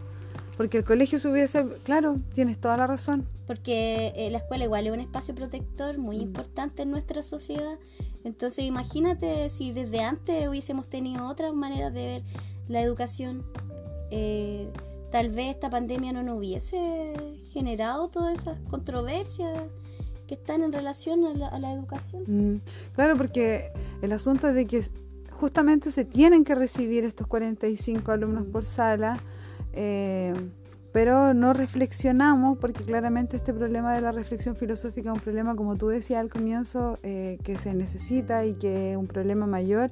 porque 0.56 0.78
el 0.78 0.84
colegio 0.84 1.18
se 1.18 1.28
hubiese... 1.28 1.64
Claro, 1.84 2.16
tienes 2.34 2.58
toda 2.58 2.76
la 2.76 2.86
razón. 2.88 3.26
Porque 3.46 4.12
eh, 4.16 4.28
la 4.30 4.38
escuela 4.38 4.64
igual 4.64 4.86
es 4.88 4.92
un 4.92 5.00
espacio 5.00 5.34
protector 5.34 5.98
muy 5.98 6.18
mm. 6.18 6.22
importante 6.22 6.82
en 6.82 6.90
nuestra 6.90 7.22
sociedad. 7.22 7.78
Entonces 8.24 8.64
imagínate 8.64 9.48
si 9.50 9.72
desde 9.72 10.00
antes 10.00 10.48
hubiésemos 10.48 10.88
tenido 10.88 11.26
otras 11.28 11.54
maneras 11.54 11.94
de 11.94 12.04
ver 12.04 12.22
la 12.66 12.82
educación. 12.82 13.44
Eh, 14.10 14.68
tal 15.16 15.30
vez 15.30 15.54
esta 15.54 15.70
pandemia 15.70 16.12
no 16.12 16.22
nos 16.22 16.36
hubiese 16.36 17.14
generado 17.50 18.08
todas 18.08 18.38
esas 18.38 18.58
controversias 18.68 19.62
que 20.28 20.34
están 20.34 20.62
en 20.62 20.74
relación 20.74 21.24
a 21.24 21.58
la, 21.58 21.72
educación. 21.72 22.24
Mm, 22.26 22.60
claro, 22.94 23.16
porque 23.16 23.72
el 24.02 24.12
asunto 24.12 24.46
es 24.46 24.54
de 24.54 24.66
que 24.66 24.84
justamente 25.30 25.90
se 25.90 26.04
tienen 26.04 26.44
que 26.44 26.54
recibir 26.54 27.04
estos 27.04 27.26
45 27.28 28.12
alumnos 28.12 28.44
por 28.44 28.66
sala, 28.66 29.18
eh, 29.72 30.34
pero 30.92 31.32
no 31.32 31.54
reflexionamos 31.54 32.58
porque 32.58 32.84
claramente 32.84 33.38
este 33.38 33.54
problema 33.54 33.94
de 33.94 34.02
la 34.02 34.12
reflexión 34.12 34.54
filosófica 34.54 35.08
es 35.08 35.14
un 35.14 35.22
problema, 35.22 35.56
como 35.56 35.76
tú 35.76 35.88
decías 35.88 36.20
al 36.20 36.28
comienzo, 36.28 36.98
eh, 37.02 37.38
que 37.42 37.56
se 37.56 37.72
necesita 37.72 38.44
y 38.44 38.52
que 38.52 38.92
es 38.92 38.98
un 38.98 39.06
problema 39.06 39.46
mayor. 39.46 39.90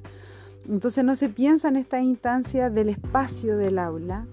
Entonces 0.69 1.03
no 1.03 1.15
se 1.15 1.29
piensa 1.29 1.69
en 1.69 1.77
esta 1.77 1.99
instancia 1.99 2.69
del 2.69 2.89
espacio 2.89 3.57
del 3.57 3.79
aula, 3.79 4.27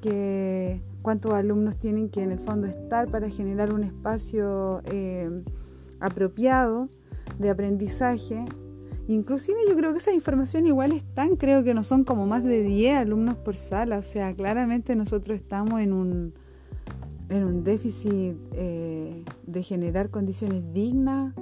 que 0.00 0.82
cuántos 1.02 1.32
alumnos 1.32 1.76
tienen 1.76 2.08
que 2.08 2.22
en 2.22 2.32
el 2.32 2.38
fondo 2.38 2.66
estar 2.66 3.08
para 3.08 3.30
generar 3.30 3.72
un 3.72 3.84
espacio 3.84 4.82
eh, 4.84 5.42
apropiado 6.00 6.88
de 7.38 7.50
aprendizaje. 7.50 8.44
Inclusive 9.06 9.58
yo 9.68 9.74
creo 9.76 9.92
que 9.92 9.98
esas 9.98 10.14
informaciones 10.14 10.68
igual 10.68 10.92
están, 10.92 11.36
creo 11.36 11.64
que 11.64 11.72
no 11.72 11.82
son 11.82 12.04
como 12.04 12.26
más 12.26 12.44
de 12.44 12.62
10 12.62 12.98
alumnos 12.98 13.36
por 13.36 13.56
sala, 13.56 13.98
o 13.98 14.02
sea, 14.02 14.34
claramente 14.34 14.94
nosotros 14.96 15.36
estamos 15.36 15.80
en 15.80 15.94
un, 15.94 16.34
en 17.30 17.44
un 17.44 17.64
déficit 17.64 18.36
eh, 18.52 19.24
de 19.48 19.62
generar 19.62 20.10
condiciones 20.10 20.62
dignas 20.72 21.34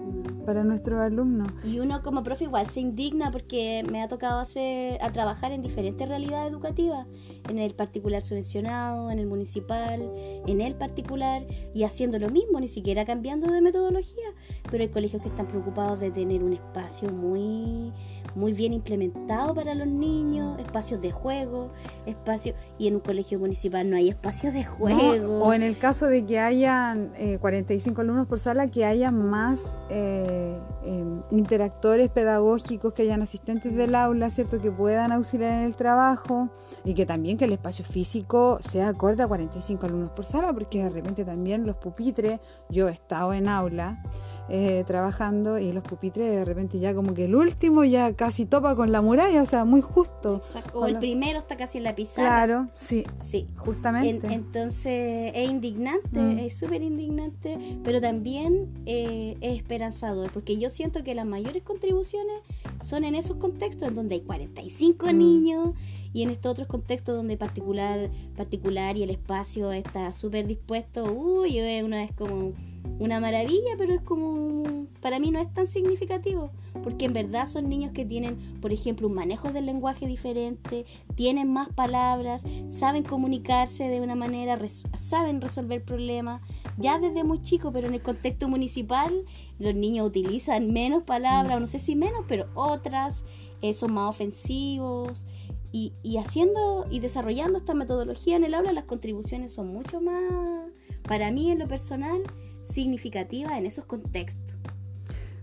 para 0.47 0.63
nuestros 0.63 1.01
alumnos. 1.01 1.49
Y 1.65 1.81
uno 1.81 2.03
como 2.03 2.23
profe 2.23 2.45
igual 2.45 2.71
se 2.71 2.81
indigna 2.81 3.33
porque 3.33 3.85
me 3.91 4.01
ha 4.01 4.09
tocado 4.09 4.39
hacer, 4.39 5.03
a 5.03 5.11
trabajar 5.11 5.51
en 5.51 5.61
diferentes 5.61 6.09
realidades 6.09 6.51
educativas, 6.51 7.07
en 7.51 7.59
el 7.59 7.75
particular 7.75 8.23
subvencionado, 8.23 9.11
en 9.11 9.19
el 9.19 9.27
municipal, 9.27 10.09
en 10.47 10.61
el 10.61 10.77
particular, 10.77 11.45
y 11.75 11.83
haciendo 11.83 12.19
lo 12.21 12.31
mismo, 12.31 12.61
ni 12.61 12.69
siquiera 12.69 13.05
cambiando 13.05 13.53
de 13.53 13.61
metodología. 13.61 14.29
Pero 14.71 14.85
hay 14.85 14.89
colegios 14.89 15.21
que 15.21 15.29
están 15.29 15.49
preocupados 15.49 15.99
de 15.99 16.13
tener 16.13 16.45
un 16.45 16.53
espacio 16.53 17.11
muy, 17.11 17.93
muy 18.37 18.53
bien 18.53 18.73
implementado 18.73 19.53
para 19.53 19.75
los 19.75 19.89
niños, 19.89 20.61
espacios 20.61 21.01
de 21.01 21.11
juego, 21.11 21.73
espacios, 22.07 22.55
y 22.79 22.87
en 22.87 22.95
un 22.95 23.01
colegio 23.01 23.41
municipal 23.41 23.91
no 23.91 23.97
hay 23.97 24.09
espacios 24.09 24.55
de 24.55 24.65
juego. 24.65 25.43
o 25.43 25.53
en 25.53 25.63
el 25.63 25.77
caso 25.77 26.07
de 26.07 26.25
que 26.25 26.39
hayan 26.39 27.13
45 27.41 27.96
eh, 27.96 27.96
alumnos 28.01 28.27
por 28.27 28.41
sala, 28.41 28.69
que 28.69 28.85
haya 28.85 29.11
más 29.11 29.79
eh, 29.91 30.59
em, 30.85 31.23
interactores 31.31 32.11
pedagógicos, 32.11 32.93
que 32.93 33.03
hayan 33.03 33.23
asistentes 33.23 33.75
del 33.75 33.95
aula, 33.95 34.31
¿cierto? 34.31 34.61
Que 34.61 34.71
puedan 34.71 35.13
auxiliar 35.13 35.53
en 35.53 35.65
el 35.65 35.77
trabajo 35.77 36.49
y 36.85 36.95
que 36.95 37.07
también 37.07 37.39
que 37.39 37.45
el 37.47 37.53
espacio 37.53 37.85
físico 37.85 38.59
sea 38.61 38.89
acorde 38.89 39.23
a 39.23 39.27
45 39.27 39.87
alumnos 39.87 40.11
por 40.11 40.25
sala, 40.25 40.53
porque 40.53 40.83
de 40.83 40.91
repente 40.91 41.25
también 41.25 41.67
los 41.67 41.77
pupitres, 41.77 42.41
yo 42.69 42.89
he 42.89 42.93
estado 42.93 43.33
en 43.33 43.49
aula, 43.49 44.03
eh, 44.49 44.85
trabajando 44.87 45.59
y 45.59 45.73
los 45.73 45.83
pupitres 45.83 46.31
de 46.31 46.45
repente 46.45 46.79
ya 46.79 46.95
como 46.95 47.15
que 47.15 47.25
el 47.25 47.35
último 47.35 47.85
ya 47.85 48.15
casi 48.15 48.47
topa 48.47 48.77
con 48.77 48.93
la 48.93 49.01
muralla, 49.01 49.43
o 49.43 49.47
sea, 49.47 49.65
muy 49.65 49.81
justo. 49.81 50.41
O 50.73 50.87
el 50.87 50.99
primero 50.99 51.39
está 51.39 51.57
casi 51.57 51.79
en 51.79 51.85
la 51.85 51.95
pizarra. 51.95 52.29
Claro, 52.29 52.69
sí. 52.75 53.05
Sí. 53.21 53.49
Justamente. 53.57 54.33
entonces 54.33 55.33
es 55.35 55.51
indignante, 55.51 56.21
mm. 56.21 56.39
es 56.39 56.59
súper 56.59 56.83
indignante, 56.83 57.59
pero 57.83 58.01
también 58.01 58.69
eh, 58.87 59.37
es 59.41 59.57
esperanzador, 59.57 60.31
porque 60.31 60.59
yo 60.59 60.71
siento 60.71 61.03
que 61.03 61.15
las 61.15 61.27
mayores 61.27 61.63
contribuciones 61.63 62.37
son 62.81 63.05
en 63.05 63.15
esos 63.15 63.39
contextos 63.39 63.89
en 63.89 63.95
donde 63.95 64.17
hay 64.17 64.21
45 64.21 65.07
mm. 65.07 65.19
niños 65.19 65.75
y 66.13 66.23
en 66.23 66.31
estos 66.31 66.53
otros 66.53 66.69
contextos 66.69 67.15
donde 67.15 67.37
particular, 67.37 68.11
particular 68.37 68.97
y 68.97 69.03
el 69.03 69.11
espacio 69.11 69.73
está 69.73 70.13
súper 70.13 70.47
dispuesto, 70.47 71.05
uy, 71.13 71.61
una 71.83 71.99
vez 71.99 72.13
como 72.17 72.53
una 72.99 73.21
maravilla, 73.21 73.75
pero 73.77 73.95
es 73.95 74.01
como, 74.01 74.87
para 75.01 75.19
mí 75.19 75.31
no 75.31 75.39
es 75.39 75.53
tan 75.53 75.69
significativo, 75.69 76.51
porque 76.83 77.05
en 77.07 77.13
verdad 77.13 77.47
son 77.47 77.69
niños 77.69 77.93
que 77.93 78.05
tienen, 78.05 78.37
por 78.61 78.73
ejemplo, 78.73 79.09
un 79.09 79.15
manejo 79.15 79.53
del 79.53 79.67
lenguaje 79.67 80.07
diferente, 80.07 80.87
tienen 81.15 81.53
más 81.53 81.69
palabras, 81.69 82.45
saben 82.69 83.03
comunicarse 83.03 83.89
de 83.89 84.01
una 84.01 84.15
manera, 84.15 84.59
saben 84.97 85.41
resolver 85.41 85.85
problemas, 85.85 86.41
ya 86.79 86.99
desde 86.99 87.25
muy 87.25 87.43
chico, 87.43 87.73
pero 87.73 87.87
en 87.87 87.95
el 87.95 88.03
contexto 88.03 88.49
municipal 88.49 89.25
los 89.59 89.75
niños 89.75 90.07
utilizan 90.07 90.73
menos 90.73 91.03
palabras, 91.05 91.61
no 91.61 91.67
sé 91.67 91.79
si 91.79 91.97
menos, 91.97 92.25
pero 92.29 92.49
otras, 92.55 93.25
eh, 93.63 93.75
son 93.75 93.95
más 93.95 94.11
ofensivos. 94.11 95.25
Y, 95.73 95.93
y 96.03 96.17
haciendo 96.17 96.87
y 96.91 97.01
desarrollando 97.01 97.59
esta 97.59 97.75
metodología 97.75 98.37
en 98.37 98.45
el 98.45 98.55
aula, 98.55 98.73
las 98.73 98.85
contribuciones 98.85 99.53
son 99.53 99.69
mucho 99.69 100.01
más, 100.01 100.71
para 101.03 101.31
mí 101.31 101.51
en 101.51 101.59
lo 101.59 101.69
personal, 101.69 102.23
significativa 102.67 103.57
en 103.59 103.67
esos 103.67 103.85
contextos. 103.85 104.57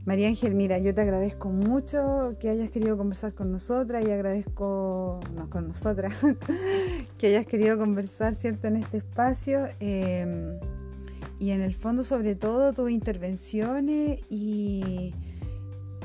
María 0.06 0.28
Ángel, 0.28 0.54
mira, 0.54 0.80
yo 0.80 0.94
te 0.94 1.00
agradezco 1.00 1.50
mucho 1.50 2.36
que 2.38 2.50
hayas 2.50 2.70
querido 2.72 2.98
conversar 2.98 3.34
con 3.34 3.54
nosotras 3.54 4.06
y 4.06 4.12
agradezco, 4.12 5.22
no 5.34 5.50
con 5.50 5.70
nosotras, 5.70 6.14
que 7.18 7.28
hayas 7.28 7.48
querido 7.48 7.78
conversar, 7.78 8.36
¿cierto?, 8.36 8.68
en 8.68 8.78
este 8.78 8.98
espacio. 8.98 9.66
Em, 9.80 10.60
y 11.40 11.52
en 11.52 11.62
el 11.62 11.74
fondo, 11.74 12.04
sobre 12.04 12.36
todo, 12.36 12.74
tus 12.74 12.92
intervenciones 12.92 14.20
y, 14.30 15.14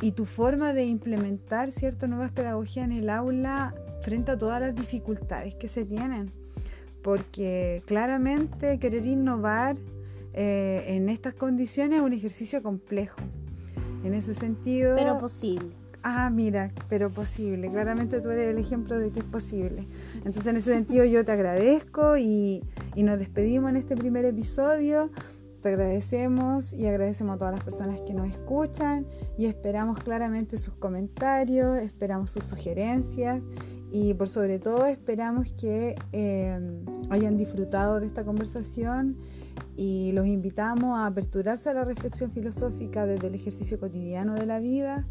y 0.01 0.13
tu 0.13 0.27
forma 0.27 0.75
de 0.75 0.85
implementar, 0.85 1.73
¿cierto?, 1.73 2.07
nuevas 2.07 2.31
pedagogías 2.31 2.85
en 2.87 2.93
el 2.93 3.11
aula 3.11 3.75
frente 4.03 4.31
a 4.31 4.39
todas 4.39 4.61
las 4.61 4.77
dificultades 4.77 5.57
que 5.57 5.67
se 5.67 5.85
tienen. 5.85 6.31
Porque 7.03 7.83
claramente 7.85 8.79
querer 8.79 9.07
innovar 9.07 9.77
eh, 10.33 10.85
en 10.89 11.09
estas 11.09 11.35
condiciones 11.35 11.99
es 11.99 12.05
un 12.05 12.13
ejercicio 12.13 12.63
complejo. 12.63 13.21
En 14.05 14.15
ese 14.15 14.35
sentido... 14.35 14.95
Pero 14.97 15.19
posible. 15.19 15.75
Ah, 16.03 16.31
mira, 16.31 16.73
pero 16.89 17.11
posible. 17.11 17.71
Claramente 17.71 18.21
tú 18.21 18.31
eres 18.31 18.49
el 18.49 18.59
ejemplo 18.59 18.99
de 18.99 19.11
que 19.11 19.21
es 19.21 19.25
posible. 19.25 19.87
Entonces, 20.15 20.47
en 20.47 20.57
ese 20.57 20.73
sentido, 20.73 21.05
yo 21.05 21.25
te 21.25 21.33
agradezco 21.33 22.17
y, 22.17 22.63
y 22.95 23.03
nos 23.03 23.19
despedimos 23.19 23.71
en 23.71 23.77
este 23.77 23.97
primer 23.97 24.25
episodio. 24.25 25.11
Te 25.61 25.71
agradecemos 25.71 26.73
y 26.73 26.87
agradecemos 26.87 27.35
a 27.35 27.39
todas 27.39 27.55
las 27.55 27.65
personas 27.65 28.01
que 28.03 28.15
nos 28.15 28.29
escuchan 28.29 29.07
y 29.37 29.47
esperamos 29.47 29.99
claramente 29.99 30.57
sus 30.57 30.75
comentarios, 30.75 31.79
esperamos 31.79 32.31
sus 32.31 32.45
sugerencias 32.45 33.43
y 33.91 34.15
por 34.15 34.29
sobre 34.29 34.59
todo 34.59 34.87
esperamos 34.87 35.53
que 35.53 35.97
eh, 36.13 36.59
hayan 37.11 37.37
disfrutado 37.37 38.01
de 38.01 38.07
esta 38.07 38.25
conversación 38.25 39.17
y 39.77 40.13
los 40.13 40.27
invitamos 40.27 40.99
a 40.99 41.07
aperturarse 41.07 41.71
a 41.71 41.75
la 41.75 41.85
reflexión 41.85 42.31
filosófica 42.33 43.07
desde 43.07 43.29
el 43.29 43.35
ejercicio 43.35 43.79
cotidiano 43.79 44.35
de 44.35 44.47
la 44.47 44.59
vida 44.59 45.07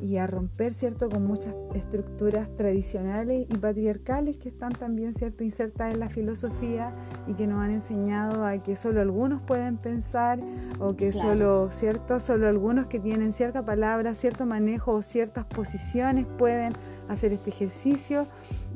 y 0.00 0.16
a 0.16 0.26
romper, 0.26 0.74
¿cierto?, 0.74 1.08
con 1.08 1.26
muchas 1.26 1.54
estructuras 1.74 2.54
tradicionales 2.56 3.46
y 3.48 3.56
patriarcales 3.56 4.36
que 4.36 4.48
están 4.48 4.72
también, 4.72 5.14
¿cierto?, 5.14 5.44
insertas 5.44 5.92
en 5.92 6.00
la 6.00 6.08
filosofía 6.08 6.94
y 7.26 7.34
que 7.34 7.46
nos 7.46 7.60
han 7.60 7.70
enseñado 7.70 8.44
a 8.44 8.58
que 8.58 8.76
solo 8.76 9.00
algunos 9.00 9.42
pueden 9.42 9.76
pensar 9.76 10.40
o 10.78 10.96
que 10.96 11.12
solo, 11.12 11.70
¿cierto?, 11.70 12.20
solo 12.20 12.48
algunos 12.48 12.86
que 12.86 13.00
tienen 13.00 13.32
cierta 13.32 13.64
palabra, 13.64 14.14
cierto 14.14 14.46
manejo 14.46 14.92
o 14.92 15.02
ciertas 15.02 15.44
posiciones 15.44 16.26
pueden 16.38 16.72
hacer 17.08 17.32
este 17.32 17.50
ejercicio, 17.50 18.26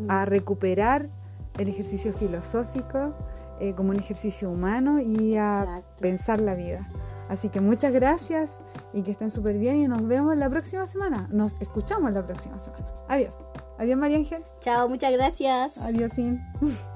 a 0.08 0.24
mm. 0.24 0.28
recuperar 0.28 1.08
el 1.58 1.68
ejercicio 1.68 2.12
filosófico 2.12 3.14
eh, 3.60 3.74
como 3.74 3.90
un 3.90 3.98
ejercicio 3.98 4.50
humano 4.50 5.00
y 5.00 5.36
a 5.36 5.82
pensar 5.98 6.40
la 6.40 6.54
vida. 6.54 6.86
Así 7.28 7.48
que 7.48 7.60
muchas 7.60 7.92
gracias 7.92 8.60
y 8.92 9.02
que 9.02 9.10
estén 9.10 9.30
súper 9.30 9.58
bien 9.58 9.76
y 9.76 9.88
nos 9.88 10.06
vemos 10.06 10.36
la 10.36 10.48
próxima 10.48 10.86
semana. 10.86 11.28
Nos 11.30 11.60
escuchamos 11.60 12.12
la 12.12 12.26
próxima 12.26 12.58
semana. 12.58 12.86
Adiós. 13.08 13.48
Adiós 13.78 13.98
María 13.98 14.18
Ángel. 14.18 14.44
Chao, 14.60 14.88
muchas 14.88 15.12
gracias. 15.12 15.78
Adiós, 15.78 16.12
Sin. 16.12 16.40